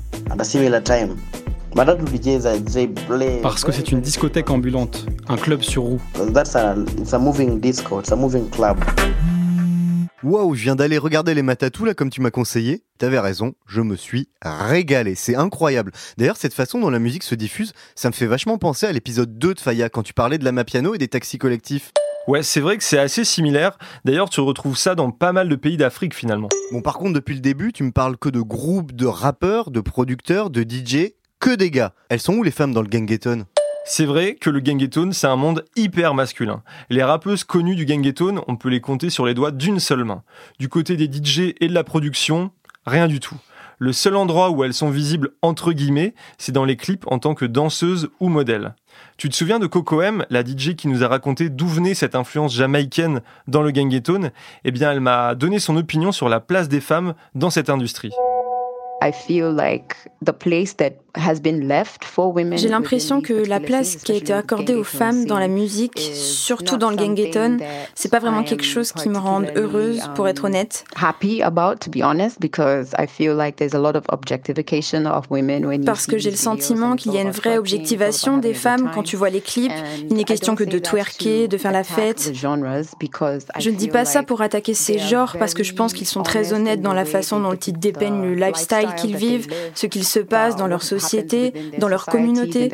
Parce 3.44 3.64
que 3.64 3.72
c'est 3.72 3.92
une 3.92 4.02
discothèque 4.02 4.50
ambulante, 4.50 5.06
un 5.28 5.38
club 5.38 5.62
sur 5.62 5.84
roue. 5.84 6.02
Waouh, 10.26 10.56
je 10.56 10.64
viens 10.64 10.76
d'aller 10.76 10.98
regarder 10.98 11.36
les 11.36 11.44
Matatou 11.44 11.86
là 11.86 11.94
comme 11.94 12.10
tu 12.10 12.20
m'as 12.20 12.32
conseillé. 12.32 12.82
T'avais 12.98 13.20
raison, 13.20 13.54
je 13.68 13.82
me 13.82 13.96
suis 13.96 14.28
régalé, 14.42 15.14
c'est 15.14 15.36
incroyable. 15.36 15.92
D'ailleurs, 16.18 16.38
cette 16.38 16.56
façon 16.56 16.80
dont 16.80 16.90
la 16.90 16.98
musique 16.98 17.22
se 17.22 17.36
diffuse, 17.36 17.74
ça 17.94 18.10
me 18.10 18.14
fait 18.14 18.26
vachement 18.26 18.58
penser 18.58 18.88
à 18.88 18.92
l'épisode 18.92 19.38
2 19.38 19.54
de 19.54 19.60
Faya 19.60 19.88
quand 19.88 20.02
tu 20.02 20.16
parlais 20.16 20.40
de 20.40 20.44
la 20.44 20.52
Mapiano 20.52 20.96
et 20.96 20.98
des 20.98 21.10
taxis 21.10 21.38
collectifs. 21.38 21.92
Ouais, 22.28 22.42
c'est 22.42 22.60
vrai 22.60 22.76
que 22.76 22.84
c'est 22.84 22.98
assez 22.98 23.24
similaire. 23.24 23.78
D'ailleurs, 24.04 24.32
tu 24.32 24.40
retrouves 24.40 24.78
ça 24.78 24.96
dans 24.96 25.12
pas 25.12 25.32
mal 25.32 25.48
de 25.48 25.56
pays 25.56 25.78
d'Afrique 25.78 26.16
finalement. 26.16 26.50
Bon, 26.72 26.82
par 26.82 26.98
contre, 26.98 27.14
depuis 27.14 27.36
le 27.36 27.42
début, 27.42 27.72
tu 27.72 27.84
me 27.84 27.92
parles 27.92 28.18
que 28.18 28.30
de 28.30 28.42
groupes 28.42 28.94
de 28.94 29.06
rappeurs, 29.06 29.70
de 29.70 29.80
producteurs, 29.80 30.50
de 30.50 30.64
DJ, 30.64 31.12
que 31.40 31.54
des 31.54 31.70
gars. 31.70 31.94
Elles 32.10 32.20
sont 32.20 32.34
où 32.34 32.42
les 32.42 32.50
femmes 32.50 32.74
dans 32.74 32.82
le 32.82 32.88
gangeton? 32.88 33.46
C'est 33.88 34.06
vrai 34.06 34.34
que 34.34 34.50
le 34.50 34.60
gangetone, 34.60 35.14
c'est 35.14 35.28
un 35.28 35.36
monde 35.36 35.64
hyper 35.76 36.16
masculin. 36.16 36.64
Les 36.90 37.04
rappeuses 37.04 37.44
connues 37.44 37.76
du 37.76 37.86
gangetone, 37.86 38.42
on 38.48 38.56
peut 38.56 38.70
les 38.70 38.82
compter 38.82 39.12
sur 39.12 39.28
les 39.28 39.36
doigts 39.36 39.52
d'une 39.52 39.80
seule 39.80 40.04
main. 40.04 40.24
Du 40.60 40.70
côté 40.70 40.98
des 40.98 41.06
DJ 41.06 41.54
et 41.62 41.68
de 41.68 41.74
la 41.74 41.84
production, 41.84 42.50
rien 42.88 43.08
du 43.08 43.20
tout. 43.20 43.38
Le 43.78 43.94
seul 43.94 44.16
endroit 44.16 44.50
où 44.50 44.64
elles 44.64 44.74
sont 44.74 44.90
visibles 44.90 45.32
entre 45.44 45.72
guillemets, 45.72 46.16
c'est 46.40 46.52
dans 46.52 46.66
les 46.66 46.78
clips 46.78 47.06
en 47.08 47.20
tant 47.20 47.36
que 47.36 47.46
danseuses 47.46 48.10
ou 48.20 48.30
modèles. 48.30 48.74
Tu 49.18 49.30
te 49.30 49.36
souviens 49.36 49.60
de 49.60 49.68
Coco 49.68 50.02
M, 50.02 50.26
la 50.32 50.44
DJ 50.44 50.76
qui 50.76 50.88
nous 50.88 51.04
a 51.04 51.08
raconté 51.08 51.50
d'où 51.50 51.68
venait 51.68 51.94
cette 51.94 52.16
influence 52.16 52.56
jamaïcaine 52.56 53.22
dans 53.48 53.62
le 53.62 53.72
gangetone? 53.72 54.32
Eh 54.64 54.72
bien, 54.72 54.92
elle 54.92 55.02
m'a 55.02 55.36
donné 55.36 55.60
son 55.60 55.76
opinion 55.78 56.12
sur 56.12 56.28
la 56.28 56.40
place 56.40 56.70
des 56.70 56.82
femmes 56.82 57.14
dans 57.36 57.52
cette 57.52 57.70
industrie. 57.70 58.12
J'ai 62.58 62.68
l'impression 62.68 63.22
que 63.22 63.34
la 63.34 63.60
place 63.60 63.96
qui 63.96 64.12
a 64.12 64.16
été 64.16 64.34
accordée 64.34 64.76
aux 64.76 64.84
femmes 64.84 65.26
dans 65.26 65.40
la 65.40 65.48
musique, 65.48 66.00
surtout 66.14 66.78
dans 66.78 66.90
le 66.90 66.98
gangeton, 66.98 67.58
c'est 67.94 68.12
pas 68.12 68.20
vraiment 68.20 68.44
quelque 68.44 68.66
chose 68.66 68.92
qui 68.92 69.08
me 69.10 69.18
rende 69.18 69.48
heureuse, 69.56 70.02
pour 70.16 70.28
être 70.28 70.46
honnête. 70.46 70.84
Parce 75.86 76.06
que 76.08 76.18
j'ai 76.18 76.32
le 76.32 76.36
sentiment 76.38 76.96
qu'il 76.96 77.14
y 77.14 77.18
a 77.18 77.22
une 77.22 77.32
vraie 77.32 77.58
objectivation 77.58 78.38
des 78.38 78.54
femmes 78.54 78.92
quand 78.94 79.04
tu 79.04 79.16
vois 79.16 79.30
les 79.30 79.42
clips. 79.42 79.72
Il 80.10 80.16
n'est 80.18 80.24
question 80.24 80.56
que 80.56 80.64
de 80.64 80.80
twerker, 80.80 81.48
de 81.48 81.58
faire 81.58 81.72
la 81.72 81.84
fête. 81.84 82.32
Je 83.60 83.70
ne 83.70 83.76
dis 83.76 83.88
pas 83.88 84.06
ça 84.06 84.24
pour 84.24 84.42
attaquer 84.42 84.74
ces 84.74 84.98
genres 85.00 85.36
parce 85.40 85.54
que 85.54 85.64
je 85.64 85.74
pense 85.74 85.94
qu'ils 85.94 86.08
sont 86.08 86.24
très 86.24 86.54
honnêtes 86.54 86.82
dans 86.82 86.94
la 86.94 87.06
façon 87.06 87.40
dont 87.40 87.56
ils 87.56 87.78
dépeignent 87.78 88.22
le 88.22 88.34
lifestyle 88.34 88.90
qu'ils 88.96 89.16
vivent, 89.16 89.48
ce 89.74 89.88
qu'il 89.88 90.04
se 90.04 90.20
passe 90.20 90.56
dans 90.56 90.68
leur 90.68 90.84
société, 90.84 91.54
dans 91.78 91.88
leur 91.88 92.06
communauté. 92.06 92.70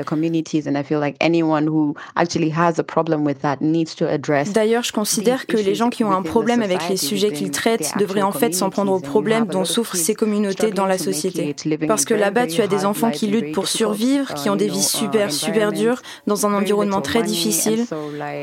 D'ailleurs, 4.54 4.84
je 4.84 4.92
considère 4.92 5.48
que 5.48 5.58
les 5.58 5.76
gens 5.76 5.90
qui 5.90 6.04
ont 6.04 6.12
un 6.12 6.22
problème 6.22 6.62
avec 6.62 6.90
les 6.90 6.98
sujets 6.98 7.32
qu'ils 7.32 7.52
traitent 7.52 7.94
devraient 7.98 8.22
en 8.22 8.32
fait 8.32 8.54
s'en 8.54 8.70
prendre 8.70 8.92
aux 8.92 9.00
problèmes 9.00 9.46
dont 9.46 9.66
souffrent 9.66 9.96
ces 9.96 10.16
communautés 10.16 10.72
dans 10.72 10.86
la 10.86 10.98
société. 10.98 11.56
Parce 11.88 12.06
que 12.06 12.14
là-bas, 12.14 12.48
tu 12.48 12.62
as 12.62 12.68
des 12.68 12.86
enfants 12.86 13.12
qui 13.12 13.28
luttent 13.28 13.54
pour 13.54 13.68
survivre, 13.68 14.34
qui 14.34 14.50
ont 14.50 14.56
des 14.56 14.68
vies 14.68 14.84
super, 14.84 15.32
super 15.32 15.72
dures, 15.72 16.02
dans 16.28 16.46
un 16.46 16.54
environnement 16.54 17.02
très 17.02 17.24
difficile. 17.24 17.86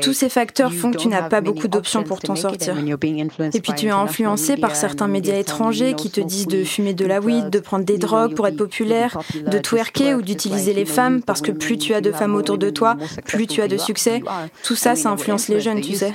Tous 0.01 0.13
ces 0.13 0.29
facteurs 0.29 0.73
font 0.73 0.91
que 0.91 0.97
tu 0.97 1.07
n'as 1.07 1.23
pas 1.23 1.41
beaucoup 1.41 1.67
d'options 1.67 2.03
pour 2.03 2.19
t'en 2.19 2.35
sortir. 2.35 2.75
Et 2.77 3.61
puis 3.61 3.73
tu 3.75 3.87
es 3.87 3.91
influencé 3.91 4.57
par 4.57 4.75
certains 4.75 5.07
médias 5.07 5.37
étrangers 5.37 5.93
qui 5.93 6.09
te 6.09 6.21
disent 6.21 6.47
de 6.47 6.63
fumer 6.63 6.93
de 6.93 7.05
la 7.05 7.19
weed, 7.19 7.49
de 7.49 7.58
prendre 7.59 7.85
des 7.85 7.97
drogues 7.97 8.35
pour 8.35 8.47
être 8.47 8.57
populaire, 8.57 9.17
de 9.35 9.57
twerker 9.57 10.15
ou 10.15 10.21
d'utiliser 10.21 10.73
les 10.73 10.85
femmes, 10.85 11.21
parce 11.21 11.41
que 11.41 11.51
plus 11.51 11.77
tu 11.77 11.93
as 11.93 12.01
de 12.01 12.11
femmes 12.11 12.35
autour 12.35 12.57
de 12.57 12.69
toi, 12.69 12.95
plus 13.25 13.47
tu 13.47 13.61
as 13.61 13.67
de 13.67 13.77
succès. 13.77 14.21
Tout 14.63 14.75
ça, 14.75 14.95
ça 14.95 15.09
influence 15.09 15.47
les 15.47 15.61
jeunes, 15.61 15.81
tu 15.81 15.95
sais. 15.95 16.11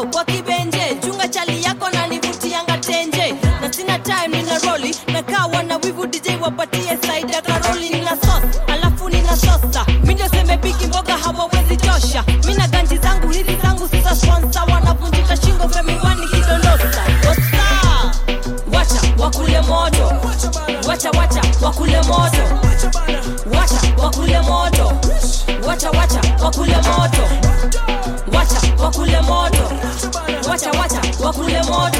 Mado 0.00 0.10
kwa 0.12 0.24
kibenje 0.24 0.96
chunga 1.04 1.28
chali 1.28 1.62
yako 1.62 1.90
na 1.90 2.06
nivutianga 2.06 2.78
tenje. 2.78 3.34
Na 3.60 3.72
sina 3.72 3.98
time 3.98 4.28
nina 4.36 4.58
roli 4.58 4.96
na 5.12 5.22
kawa 5.22 5.62
na 5.62 5.76
wivu 5.76 6.06
dj 6.06 6.28
wapatie 6.40 6.98
saida 7.06 7.42
karoli. 7.42 7.90
Nina 7.90 8.10
sos 8.10 8.60
alafu 8.68 9.08
nina 9.08 9.36
sosa. 9.36 9.86
Mindo 10.04 10.28
seme 10.28 10.58
mboga 10.88 11.16
hawawezi 11.16 11.76
tosha. 11.76 12.24
Mina 12.46 12.68
ganji 12.68 12.96
zangu 12.98 13.28
hizi 13.28 13.56
zangu 13.62 13.88
sisa 13.88 14.16
sponsa 14.16 14.64
wanavunjika 14.64 15.36
shingo 15.36 15.68
femiwani 15.68 16.26
kidondosa 16.28 17.02
osa! 17.30 18.12
Wacha 18.72 19.00
wakule 19.18 19.60
moto. 19.60 20.12
Wacha 20.88 21.10
wacha 21.10 21.42
wakule 21.62 22.00
moto. 22.02 22.42
Wacha 23.56 23.80
wakule 24.02 24.40
moto. 24.40 24.92
Wacha 25.66 25.90
wacha 25.90 26.20
wakule 26.44 26.76
moto. 26.76 27.28
Wacha 28.32 28.60
wakule 28.82 29.20
moto 29.20 29.59
wacha 30.68 30.78
wacha 30.80 31.00
wakule 31.24 31.62
moto 31.62 31.98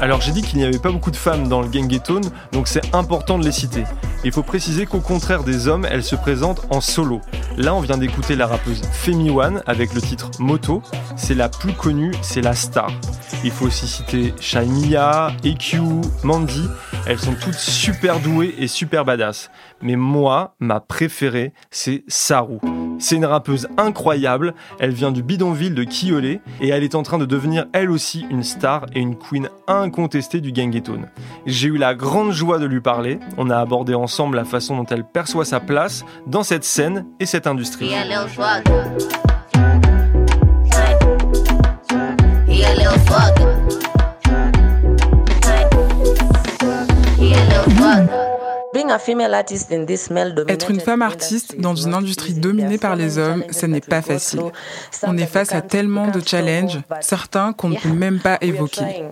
Alors 0.00 0.20
j'ai 0.20 0.32
dit 0.32 0.42
qu'il 0.42 0.58
n'y 0.58 0.64
avait 0.64 0.78
pas 0.78 0.90
beaucoup 0.90 1.10
de 1.10 1.16
femmes 1.16 1.48
dans 1.48 1.60
le 1.60 1.68
gangetone, 1.68 2.30
donc 2.52 2.68
c'est 2.68 2.94
important 2.94 3.38
de 3.38 3.44
les 3.44 3.52
citer. 3.52 3.84
Il 4.24 4.32
faut 4.32 4.42
préciser 4.42 4.86
qu'au 4.86 5.00
contraire 5.00 5.44
des 5.44 5.68
hommes, 5.68 5.86
elles 5.90 6.04
se 6.04 6.16
présentent 6.16 6.62
en 6.70 6.80
solo. 6.80 7.20
Là, 7.56 7.74
on 7.74 7.80
vient 7.80 7.98
d'écouter 7.98 8.36
la 8.36 8.46
rappeuse 8.46 8.82
Femi 8.92 9.30
One 9.30 9.62
avec 9.66 9.94
le 9.94 10.00
titre 10.00 10.30
Moto. 10.38 10.82
C'est 11.16 11.34
la 11.34 11.48
plus 11.48 11.72
connue, 11.72 12.12
c'est 12.22 12.42
la 12.42 12.54
star. 12.54 12.90
Il 13.44 13.50
faut 13.50 13.66
aussi 13.66 13.86
citer 13.86 14.34
Shaimia, 14.40 15.32
EQ, 15.44 15.80
Mandy. 16.22 16.68
Elles 17.06 17.18
sont 17.18 17.34
toutes 17.34 17.54
super 17.54 18.20
douées 18.20 18.54
et 18.58 18.68
super 18.68 19.04
badass. 19.04 19.50
Mais 19.82 19.96
moi, 19.96 20.54
ma 20.60 20.80
préférée, 20.80 21.52
c'est 21.70 22.04
Saru. 22.08 22.58
C'est 23.00 23.16
une 23.16 23.24
rappeuse 23.24 23.66
incroyable. 23.78 24.54
Elle 24.78 24.92
vient 24.92 25.10
du 25.10 25.22
bidonville 25.22 25.74
de 25.74 25.84
Kiolé 25.84 26.40
et 26.60 26.68
elle 26.68 26.84
est 26.84 26.94
en 26.94 27.02
train 27.02 27.18
de 27.18 27.24
devenir 27.24 27.66
elle 27.72 27.90
aussi 27.90 28.26
une 28.30 28.42
star 28.42 28.86
et 28.94 29.00
une 29.00 29.16
queen 29.16 29.48
incontestée 29.66 30.40
du 30.40 30.52
gangetone. 30.52 31.08
J'ai 31.46 31.68
eu 31.68 31.78
la 31.78 31.94
grande 31.94 32.32
joie 32.32 32.58
de 32.58 32.66
lui 32.66 32.80
parler. 32.80 33.18
On 33.38 33.48
a 33.48 33.58
abordé 33.58 33.94
ensemble 33.94 34.36
la 34.36 34.44
façon 34.44 34.76
dont 34.76 34.86
elle 34.86 35.04
perçoit 35.04 35.46
sa 35.46 35.60
place 35.60 36.04
dans 36.26 36.42
cette 36.42 36.64
scène 36.64 37.06
et 37.18 37.26
cette 37.26 37.46
industrie. 37.46 37.90
Être 50.48 50.70
une 50.70 50.80
femme 50.80 51.02
artiste 51.02 51.58
dans 51.58 51.74
une 51.74 51.94
industrie 51.94 52.34
dominée 52.34 52.78
par 52.78 52.96
les 52.96 53.18
hommes, 53.18 53.44
ce 53.50 53.66
n'est 53.66 53.80
pas 53.80 54.02
facile. 54.02 54.40
On 55.02 55.16
est 55.16 55.26
face 55.26 55.52
à 55.52 55.60
tellement 55.60 56.08
de 56.08 56.20
challenges, 56.20 56.80
certains 57.00 57.52
qu'on 57.52 57.70
ne 57.70 57.76
peut 57.76 57.88
même 57.92 58.20
pas 58.20 58.38
évoquer. 58.40 59.04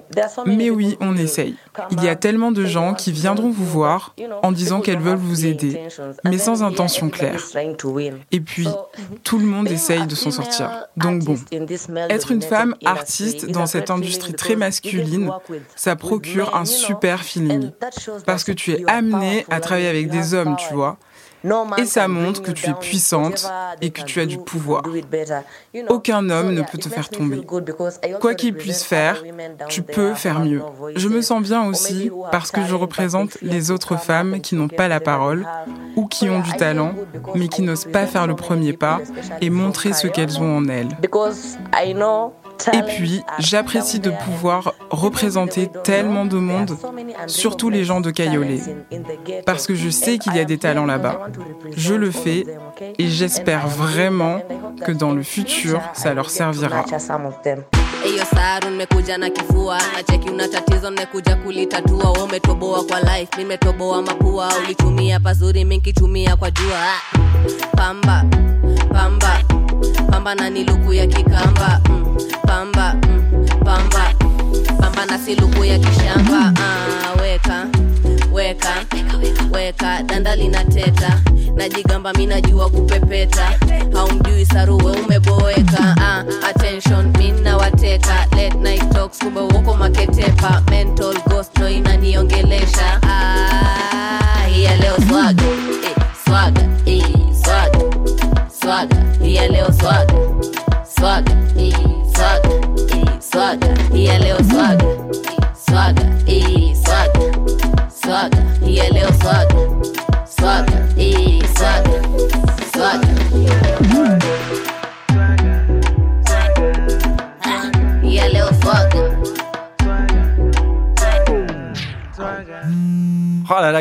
Mais 0.47 0.71
oui, 0.71 0.97
on 1.01 1.17
essaye. 1.17 1.57
Il 1.91 2.03
y 2.03 2.09
a 2.09 2.17
tellement 2.17 2.53
de 2.53 2.65
gens 2.65 2.95
qui 2.95 3.13
viendront 3.13 3.51
vous 3.51 3.65
voir 3.65 4.15
en 4.43 4.53
disant 4.53 4.81
qu'elles 4.81 4.99
veulent 4.99 5.17
vous 5.17 5.47
aider, 5.47 5.89
mais 6.25 6.39
sans 6.39 6.63
intention 6.63 7.09
claire. 7.09 7.43
Et 8.33 8.41
puis, 8.41 8.69
tout 9.25 9.39
le 9.39 9.47
monde 9.47 9.69
essaye 9.69 10.07
de 10.07 10.15
s'en 10.15 10.31
sortir. 10.31 10.87
Donc 10.97 11.25
bon, 11.25 11.37
être 12.09 12.31
une 12.33 12.43
femme 12.43 12.75
artiste 12.85 13.51
dans 13.51 13.67
cette 13.67 13.91
industrie 13.91 14.35
très 14.35 14.57
masculine, 14.57 15.31
ça 15.77 15.97
procure 15.97 16.55
un 16.57 16.65
super 16.65 17.23
feeling. 17.23 17.71
Parce 18.27 18.45
que 18.45 18.53
tu 18.53 18.73
es 18.73 18.85
amené 18.89 19.47
à 19.51 19.61
travailler 19.61 19.89
avec 19.89 20.11
des 20.11 20.35
hommes, 20.35 20.57
tu 20.57 20.75
vois. 20.75 20.99
Et 21.77 21.85
ça 21.85 22.09
montre 22.09 22.43
que 22.43 22.51
tu 22.51 22.69
es 22.69 22.75
puissante 22.75 23.51
et 23.81 23.91
que 23.91 24.03
tu 24.03 24.21
as 24.21 24.27
du 24.27 24.39
pouvoir. 24.39 24.83
Aucun 25.89 26.29
homme 26.31 26.53
ne 26.53 26.63
peut 26.63 26.79
te 26.79 26.89
faire 26.89 27.09
tomber. 27.09 27.41
Quoi 28.21 28.35
qu'il 28.35 28.55
puisse 28.55 28.85
faire, 28.85 29.23
tu 29.69 29.83
peux 29.83 30.15
faire 30.15 30.41
mieux. 30.41 30.63
Je 30.97 31.09
me 31.09 31.23
sens 31.23 31.43
bien 31.43 31.67
aussi 31.67 32.11
parce 32.33 32.51
que 32.51 32.65
je 32.65 32.75
représente 32.75 33.39
les 33.43 33.71
autres 33.71 33.97
femmes 33.97 34.41
qui 34.41 34.55
n'ont 34.55 34.69
pas 34.69 34.89
la 34.89 35.01
parole 35.01 35.47
ou 35.97 36.07
qui 36.07 36.29
ont 36.29 36.41
du 36.41 36.53
talent, 36.53 36.95
mais 37.35 37.49
qui 37.49 37.63
n'osent 37.63 37.89
pas 37.91 38.07
faire 38.07 38.27
le 38.27 38.37
premier 38.37 38.73
pas 38.73 39.01
et 39.41 39.51
montrer 39.51 39.93
ce 39.93 40.07
qu'elles 40.07 40.41
ont 40.41 40.59
en 40.59 40.69
elles. 40.69 40.89
Et 42.73 42.83
puis, 42.83 43.23
j'apprécie 43.39 44.01
de 44.01 44.11
pouvoir 44.11 44.75
représenter 44.91 45.69
tellement 45.85 46.25
de 46.25 46.37
monde, 46.39 46.77
surtout 47.27 47.71
les 47.71 47.85
gens 47.85 48.01
de 48.01 48.11
Cayolet, 48.11 48.61
parce 49.47 49.67
que 49.67 49.75
je 49.75 49.89
sais 49.89 50.19
qu'il 50.19 50.35
y 50.35 50.41
a 50.41 50.45
des 50.45 50.59
talents 50.59 50.87
là-bas. 50.87 51.29
Je 51.77 51.95
le 51.95 52.11
fais 52.11 52.45
et 52.99 53.09
j'espère 53.09 53.69
vraiment 53.69 54.41
que 54.85 54.93
dans 54.93 55.13
le 55.13 55.23
futur, 55.23 55.81
ça 55.95 56.15
leur 56.15 56.31
servira. 56.31 56.85
Pamba 70.11 70.35
na 70.35 70.51
luku 70.51 70.93
ya 70.95 71.07
kikamba 71.07 71.81
mm, 71.89 72.17
pamba 72.47 72.95
mm, 73.09 73.47
pamba. 73.65 74.15
Pamba 74.81 75.07
na 75.07 75.19
siluku 75.19 75.65
ya 75.65 75.79
kishamba 75.79 76.53
ah, 76.61 77.21
weka 77.23 77.67
weka 78.33 78.75
weka. 79.53 80.03
Danda 80.03 80.37
linateta 80.37 81.21
najigamba 81.57 82.13
mi 82.13 82.27
najua 82.27 82.71
kupepeta. 82.71 83.59
Haumjui 83.95 84.47
saruwe 84.47 84.93
umeboeka 84.93 85.97
ah, 86.01 86.25
attention 86.49 87.13
mina 87.19 87.57
wateka 87.57 88.27
late 88.37 88.57
night 88.59 88.91
talks 88.93 89.19
kumbe 89.19 89.41
uoko 89.41 89.75
maketepa. 89.75 90.63
Mental 90.71 90.98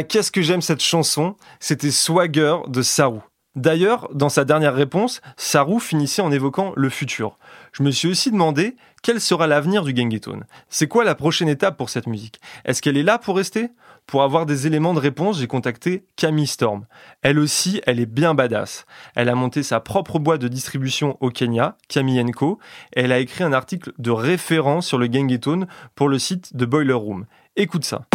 qu'est-ce 0.07 0.31
que 0.31 0.41
j'aime 0.41 0.61
cette 0.61 0.81
chanson? 0.81 1.35
C'était 1.59 1.91
Swagger 1.91 2.57
de 2.67 2.81
Saru. 2.81 3.19
D'ailleurs, 3.55 4.07
dans 4.13 4.29
sa 4.29 4.45
dernière 4.45 4.75
réponse, 4.75 5.19
Saru 5.35 5.79
finissait 5.79 6.21
en 6.21 6.31
évoquant 6.31 6.73
le 6.75 6.89
futur. 6.89 7.39
Je 7.71 7.81
me 7.81 7.89
suis 7.89 8.07
aussi 8.07 8.31
demandé 8.31 8.75
quel 9.01 9.19
sera 9.19 9.47
l'avenir 9.47 9.83
du 9.83 9.95
Gengetone. 9.95 10.45
C'est 10.69 10.87
quoi 10.87 11.03
la 11.03 11.15
prochaine 11.15 11.49
étape 11.49 11.75
pour 11.75 11.89
cette 11.89 12.05
musique? 12.05 12.39
Est-ce 12.65 12.81
qu'elle 12.81 12.97
est 12.97 13.03
là 13.03 13.17
pour 13.17 13.35
rester? 13.35 13.69
Pour 14.05 14.21
avoir 14.21 14.45
des 14.45 14.67
éléments 14.67 14.93
de 14.93 14.99
réponse, 14.99 15.39
j'ai 15.39 15.47
contacté 15.47 16.05
Camille 16.15 16.47
Storm. 16.47 16.85
Elle 17.23 17.39
aussi, 17.39 17.81
elle 17.87 17.99
est 17.99 18.05
bien 18.05 18.35
badass. 18.35 18.85
Elle 19.15 19.27
a 19.27 19.35
monté 19.35 19.63
sa 19.63 19.79
propre 19.79 20.19
boîte 20.19 20.41
de 20.41 20.47
distribution 20.47 21.17
au 21.19 21.29
Kenya, 21.29 21.77
Camille. 21.89 22.19
Et 22.19 23.01
elle 23.01 23.11
a 23.11 23.19
écrit 23.19 23.43
un 23.43 23.53
article 23.53 23.91
de 23.97 24.11
référence 24.11 24.85
sur 24.85 24.99
le 24.99 25.11
Gengetone 25.11 25.67
pour 25.95 26.09
le 26.09 26.19
site 26.19 26.55
de 26.55 26.65
Boiler 26.65 26.93
Room. 26.93 27.25
Écoute 27.55 27.85
ça. 27.85 28.05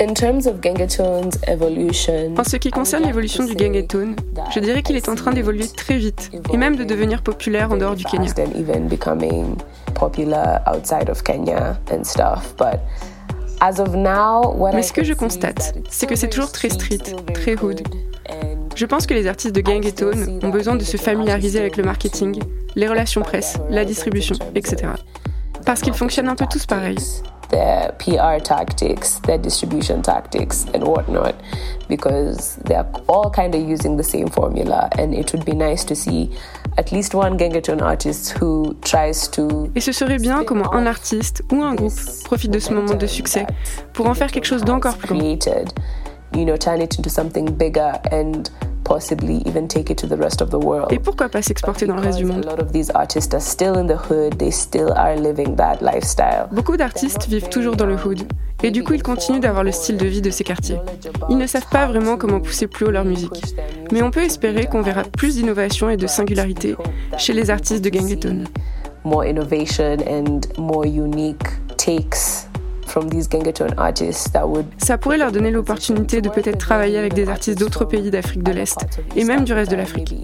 En 0.00 0.14
ce 2.44 2.56
qui 2.56 2.70
concerne 2.70 3.04
l'évolution 3.04 3.44
du 3.44 3.54
gangetone, 3.54 4.14
je 4.54 4.60
dirais 4.60 4.82
qu'il 4.82 4.96
est 4.96 5.08
en 5.08 5.16
train 5.16 5.32
d'évoluer 5.32 5.66
très 5.66 5.96
vite 5.96 6.30
et 6.52 6.56
même 6.56 6.76
de 6.76 6.84
devenir 6.84 7.22
populaire 7.22 7.72
en 7.72 7.76
dehors 7.76 7.96
du 7.96 8.04
Kenya. 8.04 8.32
Mais 14.72 14.82
ce 14.82 14.92
que 14.92 15.02
je 15.02 15.14
constate, 15.14 15.74
c'est 15.90 16.06
que 16.06 16.14
c'est 16.14 16.28
toujours 16.28 16.52
très 16.52 16.68
street, 16.68 16.98
très 17.34 17.60
hood. 17.60 17.82
Je 18.76 18.86
pense 18.86 19.06
que 19.06 19.14
les 19.14 19.26
artistes 19.26 19.56
de 19.56 19.60
gangetone 19.60 20.38
ont 20.44 20.50
besoin 20.50 20.76
de 20.76 20.84
se 20.84 20.96
familiariser 20.96 21.58
avec 21.58 21.76
le 21.76 21.82
marketing, 21.82 22.40
les 22.76 22.86
relations 22.86 23.22
presse, 23.22 23.58
la 23.68 23.84
distribution, 23.84 24.36
etc. 24.54 24.92
Parce 25.68 25.82
qu'ils 25.82 25.92
fonctionnent 25.92 26.30
un 26.30 26.34
peu 26.34 26.46
tous 26.50 26.64
pareil. 26.64 26.96
their 27.50 27.92
PR 27.98 28.42
tactics, 28.42 29.20
their 29.26 29.36
distribution 29.36 30.00
tactics, 30.00 30.64
and 30.72 30.82
whatnot, 30.82 31.34
because 31.88 32.56
they're 32.64 32.86
all 33.06 33.30
kind 33.30 33.54
of 33.54 33.60
using 33.60 33.98
the 33.98 34.02
same 34.02 34.28
formula. 34.28 34.88
And 34.98 35.14
it 35.14 35.30
would 35.34 35.44
be 35.44 35.52
nice 35.52 35.84
to 35.84 35.94
see 35.94 36.30
at 36.78 36.90
least 36.90 37.14
one 37.14 37.36
Gengetone 37.36 37.82
artist 37.82 38.32
who 38.38 38.76
tries 38.82 39.28
to. 39.28 39.70
Et 39.74 39.80
ce 39.80 39.92
serait 39.92 40.18
bien 40.18 40.42
comment 40.42 40.72
un 40.72 40.86
artiste 40.86 41.42
ou 41.52 41.62
un 41.62 41.74
groupe 41.74 42.00
profite 42.24 42.50
de 42.50 42.60
ce 42.60 42.72
moment 42.72 42.94
de 42.94 43.06
succès 43.06 43.46
pour 43.92 44.06
en 44.08 44.14
faire 44.14 44.30
quelque 44.30 44.46
chose 44.46 44.64
d'encore 44.64 44.96
plus 44.96 45.08
created, 45.18 45.74
you 46.34 46.46
know, 46.46 46.56
turn 46.56 46.80
it 46.80 46.96
into 46.96 47.10
something 47.10 47.44
bigger 47.44 47.92
and 48.10 48.50
possibly 48.88 49.42
even 49.46 49.68
take 49.68 49.90
it 49.90 49.98
to 49.98 50.06
the 50.06 50.16
rest 50.18 50.40
of 50.40 50.48
the 50.48 50.54
world. 50.54 50.90
Et 50.90 50.98
pourquoi 50.98 51.28
pas 51.28 51.42
s'exporter 51.42 51.86
dans 51.86 51.94
le 51.96 52.00
reste 52.00 52.18
du 52.18 52.24
monde? 52.24 52.46
A 52.46 52.56
lot 52.56 52.62
of 52.62 52.72
these 52.72 52.90
artists 52.94 53.34
are 53.34 53.40
still 53.40 53.76
in 53.76 53.86
the 53.86 53.98
hood, 54.10 54.38
they 54.38 54.50
still 54.50 54.92
are 54.96 55.14
living 55.14 55.54
that 55.56 55.76
lifestyle. 55.82 56.48
Beaucoup 56.50 56.78
d'artistes 56.78 57.28
vivent 57.28 57.50
toujours 57.50 57.76
dans 57.76 57.84
le 57.84 57.96
hood, 57.96 58.22
et 58.62 58.70
du 58.70 58.82
coup 58.82 58.94
ils 58.94 59.02
continuent 59.02 59.40
d'avoir 59.40 59.62
le 59.62 59.72
style 59.72 59.98
de 59.98 60.06
vie 60.06 60.22
de 60.22 60.30
ces 60.30 60.42
quartiers. 60.42 60.78
Ils 61.28 61.36
ne 61.36 61.46
savent 61.46 61.68
pas 61.70 61.86
vraiment 61.86 62.16
comment 62.16 62.40
pousser 62.40 62.66
plus 62.66 62.86
haut 62.86 62.90
leur 62.90 63.04
musique. 63.04 63.54
Mais 63.92 64.02
on 64.02 64.10
peut 64.10 64.22
espérer 64.22 64.66
qu'on 64.66 64.80
verra 64.80 65.02
plus 65.02 65.36
d'innovation 65.36 65.90
et 65.90 65.98
de 65.98 66.06
singularité 66.06 66.74
chez 67.18 67.34
les 67.34 67.50
artistes 67.50 67.84
de 67.84 67.90
Gangetone. 67.90 68.46
More 69.04 69.26
innovation 69.26 69.98
and 70.08 70.40
more 70.58 70.86
unique 70.86 71.44
takes 71.76 72.47
Ça 74.78 74.98
pourrait 74.98 75.18
leur 75.18 75.32
donner 75.32 75.50
l'opportunité 75.50 76.20
de 76.20 76.28
peut-être 76.28 76.58
travailler 76.58 76.98
avec 76.98 77.14
des 77.14 77.28
artistes 77.28 77.58
d'autres 77.58 77.84
pays 77.84 78.10
d'Afrique 78.10 78.42
de 78.42 78.52
l'Est 78.52 78.78
et 79.16 79.24
même 79.24 79.44
du 79.44 79.52
reste 79.52 79.70
de 79.70 79.76
l'Afrique. 79.76 80.14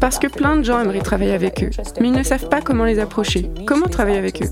Parce 0.00 0.18
que 0.18 0.26
plein 0.26 0.56
de 0.56 0.62
gens 0.62 0.80
aimeraient 0.80 1.00
travailler 1.00 1.32
avec 1.32 1.62
eux, 1.62 1.70
mais 2.00 2.08
ils 2.08 2.14
ne 2.14 2.22
savent 2.22 2.48
pas 2.48 2.60
comment 2.60 2.84
les 2.84 2.98
approcher, 2.98 3.50
comment 3.66 3.86
travailler 3.86 4.18
avec 4.18 4.42
eux. 4.42 4.48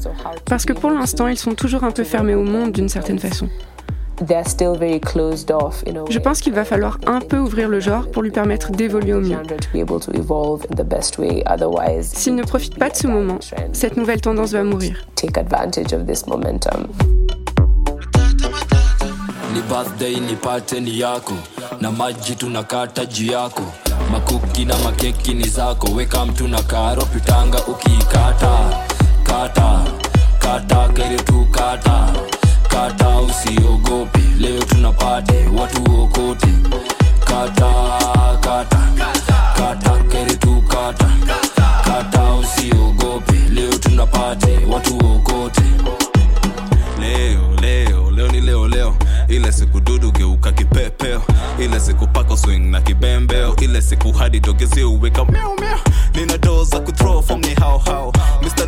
Parce 0.46 0.64
que 0.64 0.72
pour 0.72 0.90
l'instant, 0.90 1.28
ils 1.28 1.38
sont 1.38 1.54
toujours 1.54 1.84
un 1.84 1.90
peu 1.90 2.04
fermés 2.04 2.34
au 2.34 2.44
monde 2.44 2.72
d'une 2.72 2.88
certaine 2.88 3.18
façon. 3.18 3.48
they're 4.20 4.46
still 4.46 4.76
very 4.76 5.00
closed 5.00 5.50
off 5.50 5.82
in 5.86 5.96
a 5.96 6.04
Je 6.10 6.18
pense 6.18 6.40
qu'il 6.40 6.52
va 6.52 6.64
falloir 6.64 6.98
un 7.06 7.20
peu 7.20 7.38
ouvrir 7.38 7.68
le 7.68 7.80
genre 7.80 8.10
pour 8.10 8.22
lui 8.22 8.30
permettre 8.30 8.70
d'évoluer 8.70 9.14
au 9.14 9.20
mieux. 9.20 9.36
S'il 12.02 12.34
ne 12.34 12.42
profite 12.42 12.78
pas 12.78 12.90
de 12.90 12.96
ce 12.96 13.06
moment, 13.06 13.38
cette 13.72 13.96
nouvelle 13.96 14.20
tendance 14.20 14.52
va 14.52 14.62
mourir. 14.62 15.06
Ni 19.54 19.60
birthday 19.62 20.16
nipate 20.20 20.80
ni 20.80 21.00
yako. 21.00 21.34
Na 21.80 21.90
maji 21.90 22.34
tunakata 22.36 23.06
juu 23.06 23.32
yako. 23.32 23.62
Makuki 24.12 24.64
na 24.64 24.78
makeki 24.78 25.34
ni 25.34 25.48
zako. 25.48 25.86
Weka 25.94 26.26
mtu 26.26 26.48
na 26.48 26.62
karo 26.62 27.02
pitanga 27.02 27.58
ukiikata 27.66 28.58
kata 29.22 29.84
kata 30.38 30.88
kere 30.88 31.16
tu 31.16 31.46
kata 31.50 32.12
kata 32.68 33.08
usiogopi 33.20 34.20
leo 34.38 34.62
tunapate 34.62 35.46
watu 35.58 36.00
okote 36.02 36.48
kata 37.24 37.72
kata 38.40 38.78
kata 39.56 39.98
kere 40.08 40.34
tu 40.36 40.62
kata 40.68 41.10
kata 41.84 42.32
usiogope. 42.34 43.32
Leo 43.52 43.70
tunapate 43.78 44.58
watu 44.72 44.96
okote 44.96 45.62
leo 47.00 47.40
leo 47.60 48.10
leo 48.10 48.28
ni 48.28 48.40
leo 48.40 48.68
leo 48.68 48.94
ile 49.50 49.58
siku 49.58 49.80
dudu 49.80 50.12
geuka 50.12 50.52
kipepeo. 50.52 51.22
Ile 51.58 51.80
siku 51.80 52.06
pako 52.06 52.36
swing 52.36 52.58
na 52.70 52.80
kibembeo. 52.80 53.56
Ile 53.56 53.82
siku 53.82 54.12
hadi 54.12 54.40
dogezi 54.40 54.84
uweka 54.84 55.24
miau 55.24 55.60
miau. 55.60 55.78
Nina 56.14 56.38
doza 56.38 56.70
za 56.70 56.80
kuthrow 56.80 57.22
form 57.22 57.40
ni 57.40 57.54
hao 57.54 57.78
hao. 57.78 58.12
Mr 58.42 58.66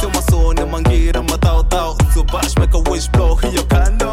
sio 0.00 0.08
masone 0.10 0.64
mangira 0.64 1.22
madhaodhao 1.22 1.96
so 2.14 2.22
bash 2.24 2.56
make 2.56 2.74
a 2.78 2.90
wish 2.90 3.10
blow 3.10 3.34
hiyo 3.36 3.62
kando 3.62 4.07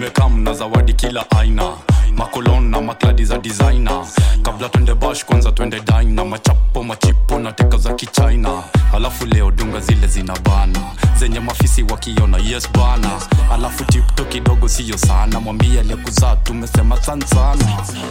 nimekam 0.00 0.42
na 0.44 0.54
zawadi 0.54 0.92
kila 0.92 1.30
aina. 1.30 1.72
Makolon 2.16 2.70
na 2.70 2.80
makladi 2.80 3.24
za 3.24 3.38
designer. 3.38 4.06
Kabla 4.42 4.68
twende 4.68 4.94
bash 4.94 5.24
kwanza 5.24 5.52
twende 5.52 5.80
dina 5.80 6.24
machapo 6.24 6.82
machipo 6.82 7.38
na 7.38 7.52
teka 7.52 7.76
za 7.78 7.92
kichina. 7.94 8.62
Alafu 8.94 9.26
leo 9.26 9.50
dunga 9.50 9.80
zile 9.80 10.06
zina 10.06 10.34
bana. 10.38 10.78
Zenye 11.18 11.40
mafisi 11.40 11.82
wakiona 11.82 12.38
yes 12.38 12.68
bana. 12.72 13.10
Alafu 13.52 13.84
tipto 13.84 14.24
kidogo 14.24 14.68
siyo 14.68 14.98
sana. 14.98 15.40
Mwambie 15.40 15.80
aliyekuzaa 15.80 16.36
tumesema 16.36 16.96
san 17.02 17.20
sana. 17.26 17.64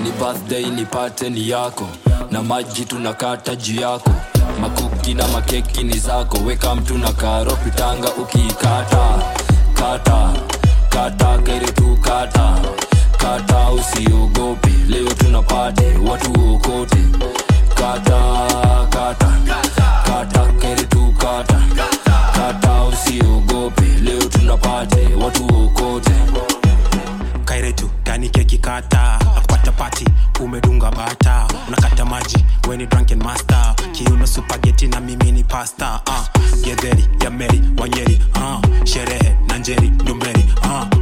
Ni 0.03 0.11
birthday 0.11 0.65
nipate 0.65 1.29
ni 1.29 1.49
yako. 1.49 1.87
Na 2.31 2.43
maji 2.43 2.85
tunakata 2.85 3.55
juu 3.55 3.81
yako. 3.81 4.11
Makuki 4.61 5.13
na 5.13 5.27
makeki 5.27 5.83
ni 5.83 5.97
zako. 5.99 6.37
Weka 6.37 6.75
mtu 6.75 6.97
na 6.97 7.11
karo 7.13 7.51
pitanga 7.55 8.13
ukiikata 8.13 9.23
kata 9.73 10.31
kata 10.33 10.33
kere 10.93 11.71
tu 11.75 11.97
kata. 12.01 12.59
Kata 13.17 13.71
usiogope. 13.71 14.69
Leo 14.87 15.05
tunapate. 15.13 15.97
Watu 16.09 16.31
okote 16.53 16.97
kata 17.75 18.87
kata. 18.89 19.29
Kata 20.05 20.53
kere 20.61 20.83
tu 20.89 21.13
kata. 21.17 21.59
Kata 22.33 22.83
usiogope. 22.83 23.85
Leo 24.01 24.19
tunapate. 24.29 25.07
Watu 25.23 25.43
okote 25.45 26.11
kairetu 27.45 27.89
gani 28.05 28.29
keki 29.59 29.65
kata 29.65 29.71
pati 29.71 30.05
umedunga 30.43 30.91
bata 30.91 31.47
unakata 31.67 32.05
maji 32.05 32.45
weni 32.67 32.85
drunken 32.85 33.23
master 33.23 33.75
kiuno 33.91 34.27
supageti 34.27 34.87
na 34.87 34.99
mimi 34.99 35.31
ni 35.31 35.43
pasta 35.43 36.01
uh, 36.07 36.61
gedheri 36.63 37.07
ya 37.23 37.29
meri 37.29 37.61
wanyeri 37.77 38.21
uh, 38.35 38.83
sherehe 38.85 39.37
na 39.47 39.57
njeri 39.57 39.89
ndumberi 39.89 40.45
uh, 40.63 40.98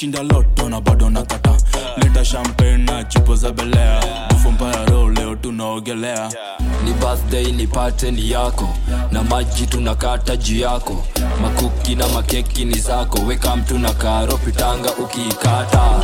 nashinda 0.00 0.22
loto 0.22 0.68
na 0.70 0.80
bado 0.80 1.10
na 1.10 1.22
kata 1.22 1.56
leta 1.98 2.24
champagne 2.24 2.78
na 2.84 3.04
chupo 3.04 3.36
za 3.36 3.52
belea 3.52 4.00
bufompayaro 4.30 5.10
leo 5.10 5.36
tunaogelea. 5.36 6.30
Ni 6.84 6.92
birthday 6.92 7.52
nipate 7.52 8.10
ni 8.10 8.30
yako. 8.30 8.68
Na 9.12 9.22
maji 9.22 9.66
tunakata 9.66 10.36
juu 10.36 10.58
yako. 10.58 11.04
Makuki 11.42 11.94
na 11.94 12.08
makeki 12.08 12.64
ni 12.64 12.78
zako. 12.78 13.18
Weka 13.26 13.56
mtu 13.56 13.78
na 13.78 13.92
karo 13.92 14.36
pitanga 14.38 14.92
ukiikata 14.94 16.02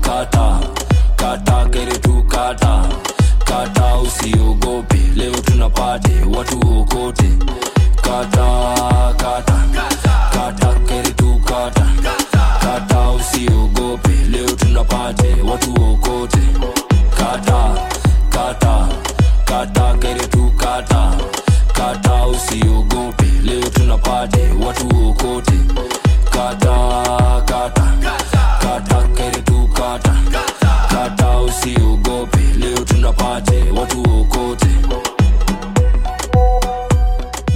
kata 0.00 0.60
kata 1.16 1.66
kere 1.68 1.98
tu 1.98 2.22
kata. 2.28 2.82
Kata 3.44 3.96
usiogope. 3.96 4.98
Leo 5.16 5.32
tunapate 5.32 6.12
watu 6.36 6.80
okote 6.80 7.38
kata 8.02 8.74
kata 9.16 9.64
kata 10.32 10.74
kere 10.88 11.10
tu 11.12 11.40
kata 11.44 11.86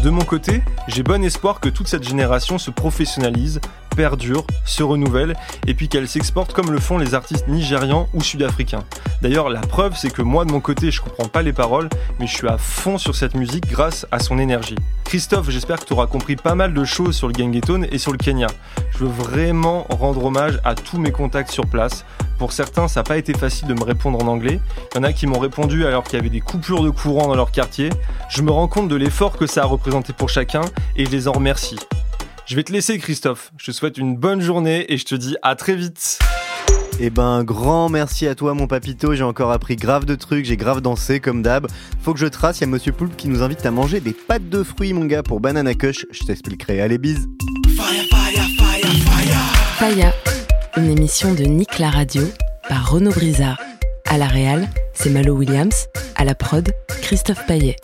De 0.03 0.09
mon 0.09 0.23
côté, 0.23 0.63
j'ai 0.89 1.03
bon 1.03 1.23
espoir 1.23 1.61
que 1.61 1.69
toute 1.69 1.89
cette 1.89 2.09
génération 2.09 2.59
se 2.59 2.71
professionnalise, 2.71 3.61
perdure, 4.01 4.47
se 4.65 4.83
renouvelle, 4.83 5.37
et 5.67 5.75
puis 5.75 5.87
qu'elle 5.91 6.09
s'exporte 6.09 6.55
comme 6.55 6.71
le 6.71 6.79
font 6.79 6.97
les 6.97 7.13
artistes 7.13 7.49
nigérians 7.49 8.09
ou 8.15 8.23
sud-africains. 8.23 8.83
D'ailleurs, 9.21 9.51
la 9.51 9.61
preuve, 9.61 9.95
c'est 9.95 10.11
que 10.11 10.23
moi, 10.23 10.47
de 10.47 10.53
mon 10.53 10.61
côté, 10.61 10.91
je 10.91 11.03
comprends 11.03 11.29
pas 11.29 11.43
les 11.43 11.53
paroles, 11.53 11.91
mais 12.19 12.27
je 12.27 12.35
suis 12.35 12.49
à 12.49 12.57
fond 12.57 12.97
sur 12.97 13.15
cette 13.15 13.35
musique 13.35 13.67
grâce 13.67 14.07
à 14.11 14.19
son 14.19 14.39
énergie. 14.39 14.77
Christophe, 15.05 15.51
j'espère 15.51 15.81
que 15.81 15.85
tu 15.85 15.93
auras 15.93 16.07
compris 16.07 16.37
pas 16.37 16.55
mal 16.55 16.73
de 16.73 16.83
choses 16.83 17.15
sur 17.15 17.27
le 17.27 17.35
Gangetone 17.35 17.87
et 17.93 17.99
sur 17.99 18.11
le 18.11 18.17
Kenya. 18.17 18.47
Je 18.91 19.01
veux 19.01 19.11
vraiment 19.11 19.87
rendre 19.91 20.25
hommage 20.25 20.59
à 20.65 20.75
tous 20.75 20.99
mes 20.99 21.13
contacts 21.13 21.51
sur 21.51 21.67
place. 21.67 22.07
Pour 22.39 22.53
certains, 22.53 22.89
ça 22.89 23.01
n'a 23.01 23.05
pas 23.05 23.19
été 23.19 23.35
facile 23.35 23.69
de 23.69 23.75
me 23.75 23.85
répondre 23.85 24.25
en 24.25 24.29
anglais. 24.29 24.61
Il 24.95 24.97
y 24.97 25.01
en 25.01 25.03
a 25.03 25.13
qui 25.13 25.27
m'ont 25.27 25.39
répondu 25.39 25.85
alors 25.85 26.05
qu'il 26.05 26.15
y 26.15 26.21
avait 26.21 26.31
des 26.31 26.41
coupures 26.41 26.83
de 26.83 26.89
courant 26.89 27.29
dans 27.29 27.37
leur 27.37 27.51
quartier. 27.51 27.91
Je 28.31 28.41
me 28.41 28.51
rends 28.51 28.69
compte 28.69 28.89
de 28.89 28.97
l'effort 28.97 29.37
que 29.37 29.47
ça 29.47 29.65
a 29.65 29.67
représenté 29.67 30.15
pour 30.15 30.31
chacun 30.31 30.63
et 30.97 31.05
je 31.05 31.11
les 31.11 31.29
en 31.29 31.33
remercie. 31.33 31.77
Je 32.47 32.57
vais 32.57 32.63
te 32.63 32.73
laisser 32.73 32.99
Christophe. 32.99 33.53
Je 33.59 33.67
te 33.67 33.71
souhaite 33.73 33.99
une 33.99 34.17
bonne 34.17 34.41
journée 34.41 34.93
et 34.93 34.97
je 34.97 35.05
te 35.05 35.15
dis 35.15 35.37
à 35.43 35.55
très 35.55 35.77
vite. 35.77 36.19
Eh 37.01 37.09
ben, 37.09 37.45
grand 37.45 37.89
merci 37.89 38.27
à 38.27 38.35
toi, 38.35 38.55
mon 38.55 38.67
papito. 38.67 39.15
J'ai 39.15 39.23
encore 39.23 39.53
appris 39.53 39.77
grave 39.77 40.05
de 40.05 40.15
trucs, 40.15 40.45
j'ai 40.45 40.57
grave 40.57 40.81
dansé, 40.81 41.21
comme 41.21 41.43
d'hab. 41.43 41.67
Faut 42.03 42.13
que 42.13 42.19
je 42.19 42.27
trace, 42.27 42.59
il 42.59 42.63
y 42.63 42.65
a 42.65 42.67
Monsieur 42.67 42.93
Poulpe 42.93 43.17
qui 43.17 43.29
nous 43.29 43.43
invite 43.43 43.65
à 43.65 43.71
manger 43.71 44.01
des 44.01 44.13
pâtes 44.13 44.49
de 44.49 44.63
fruits, 44.63 44.93
mon 44.93 45.07
gars, 45.07 45.23
pour 45.23 45.41
Banana 45.41 45.75
Kush. 45.75 46.07
Je 46.11 46.25
t'expliquerai. 46.25 46.81
Allez, 46.81 46.99
bise. 46.99 47.27
Faya, 49.79 50.13
une 50.77 50.91
émission 50.91 51.33
de 51.33 51.45
Nick 51.45 51.79
la 51.79 51.91
radio 51.91 52.23
par 52.69 52.91
Renaud 52.91 53.13
Brizard. 53.13 53.59
À 54.07 54.19
la 54.19 54.27
réal, 54.27 54.69
c'est 54.93 55.11
Malo 55.11 55.35
Williams. 55.35 55.87
À 56.17 56.25
la 56.25 56.35
prod, 56.35 56.69
Christophe 57.01 57.47
Paillet. 57.47 57.77